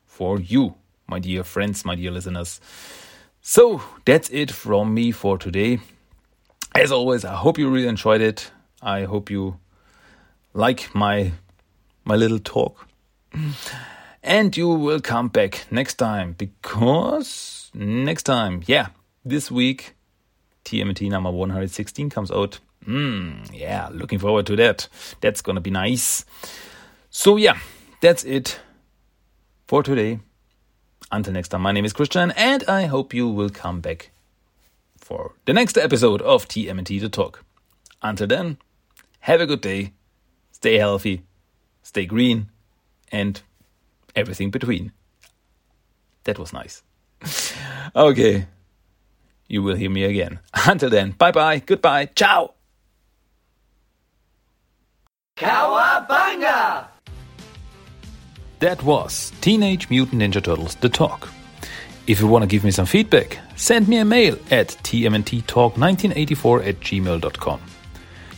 For 0.04 0.40
you, 0.40 0.74
my 1.06 1.20
dear 1.20 1.44
friends, 1.44 1.84
my 1.84 1.94
dear 1.94 2.10
listeners. 2.10 2.60
So 3.40 3.80
that's 4.04 4.28
it 4.30 4.50
from 4.50 4.92
me 4.92 5.12
for 5.12 5.38
today. 5.38 5.78
As 6.74 6.90
always, 6.90 7.24
I 7.24 7.36
hope 7.36 7.56
you 7.56 7.70
really 7.70 7.86
enjoyed 7.86 8.20
it. 8.20 8.50
I 8.82 9.04
hope 9.04 9.30
you 9.30 9.60
like 10.54 10.92
my 10.92 11.30
my 12.04 12.16
little 12.16 12.40
talk. 12.40 12.88
And 14.20 14.56
you 14.56 14.70
will 14.70 15.00
come 15.00 15.28
back 15.28 15.66
next 15.70 15.94
time 15.98 16.32
because 16.32 17.70
next 17.74 18.24
time, 18.24 18.64
yeah, 18.66 18.88
this 19.24 19.52
week 19.52 19.94
TMT 20.64 21.10
number 21.10 21.30
116 21.30 22.10
comes 22.10 22.30
out. 22.30 22.58
Mm, 22.86 23.50
yeah, 23.52 23.88
looking 23.92 24.18
forward 24.18 24.46
to 24.46 24.56
that. 24.56 24.88
That's 25.20 25.42
gonna 25.42 25.60
be 25.60 25.70
nice. 25.70 26.24
So 27.10 27.36
yeah, 27.36 27.58
that's 28.00 28.24
it 28.24 28.60
for 29.66 29.82
today. 29.82 30.20
Until 31.10 31.32
next 31.32 31.48
time, 31.48 31.62
my 31.62 31.72
name 31.72 31.84
is 31.84 31.92
Christian, 31.92 32.32
and 32.32 32.64
I 32.64 32.86
hope 32.86 33.14
you 33.14 33.28
will 33.28 33.50
come 33.50 33.80
back 33.80 34.10
for 34.98 35.34
the 35.44 35.52
next 35.52 35.78
episode 35.78 36.22
of 36.22 36.48
TMNT 36.48 37.00
The 37.00 37.08
Talk. 37.08 37.44
Until 38.02 38.26
then, 38.26 38.58
have 39.20 39.40
a 39.40 39.46
good 39.46 39.60
day, 39.60 39.92
stay 40.50 40.76
healthy, 40.78 41.22
stay 41.82 42.06
green, 42.06 42.50
and 43.12 43.40
everything 44.16 44.50
between. 44.50 44.92
That 46.24 46.38
was 46.38 46.52
nice. 46.52 46.82
okay. 47.96 48.46
You 49.48 49.62
will 49.62 49.76
hear 49.76 49.90
me 49.90 50.04
again. 50.04 50.40
Until 50.66 50.90
then, 50.90 51.12
bye 51.12 51.32
bye, 51.32 51.60
goodbye, 51.60 52.06
ciao. 52.14 52.54
Cowabunga! 55.36 56.86
That 58.60 58.82
was 58.82 59.32
Teenage 59.40 59.90
Mutant 59.90 60.22
Ninja 60.22 60.42
Turtles 60.42 60.76
The 60.76 60.88
Talk. 60.88 61.28
If 62.06 62.20
you 62.20 62.26
want 62.26 62.42
to 62.42 62.46
give 62.46 62.64
me 62.64 62.70
some 62.70 62.86
feedback, 62.86 63.38
send 63.56 63.88
me 63.88 63.98
a 63.98 64.04
mail 64.04 64.38
at 64.50 64.68
tmnttalk1984 64.68 66.66
at 66.66 66.80
gmail.com. 66.80 67.60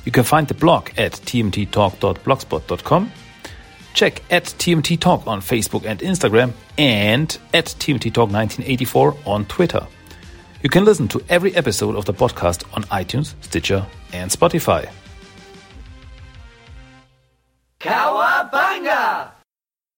You 0.05 0.13
can 0.13 0.25
find 0.25 0.47
the 0.47 0.55
blog 0.55 0.91
at 0.97 1.13
tmttalk.blogspot.com. 1.13 3.13
Check 3.93 4.23
at 4.31 4.45
TMT 4.45 5.01
Talk 5.01 5.27
on 5.27 5.41
Facebook 5.41 5.85
and 5.85 5.99
Instagram 6.01 6.53
and 6.79 7.37
at 7.55 7.67
TMT 7.67 8.13
Talk 8.13 8.31
1984 8.31 9.17
on 9.25 9.47
Twitter. 9.47 9.87
You 10.63 10.71
can 10.71 10.85
listen 10.85 11.07
to 11.09 11.23
every 11.29 11.55
episode 11.55 11.97
of 11.97 12.05
the 12.07 12.15
podcast 12.15 12.65
on 12.75 12.85
iTunes, 12.85 13.35
Stitcher, 13.43 13.87
and 14.13 14.31
Spotify. 14.31 14.89
Cowabunga! 17.81 18.66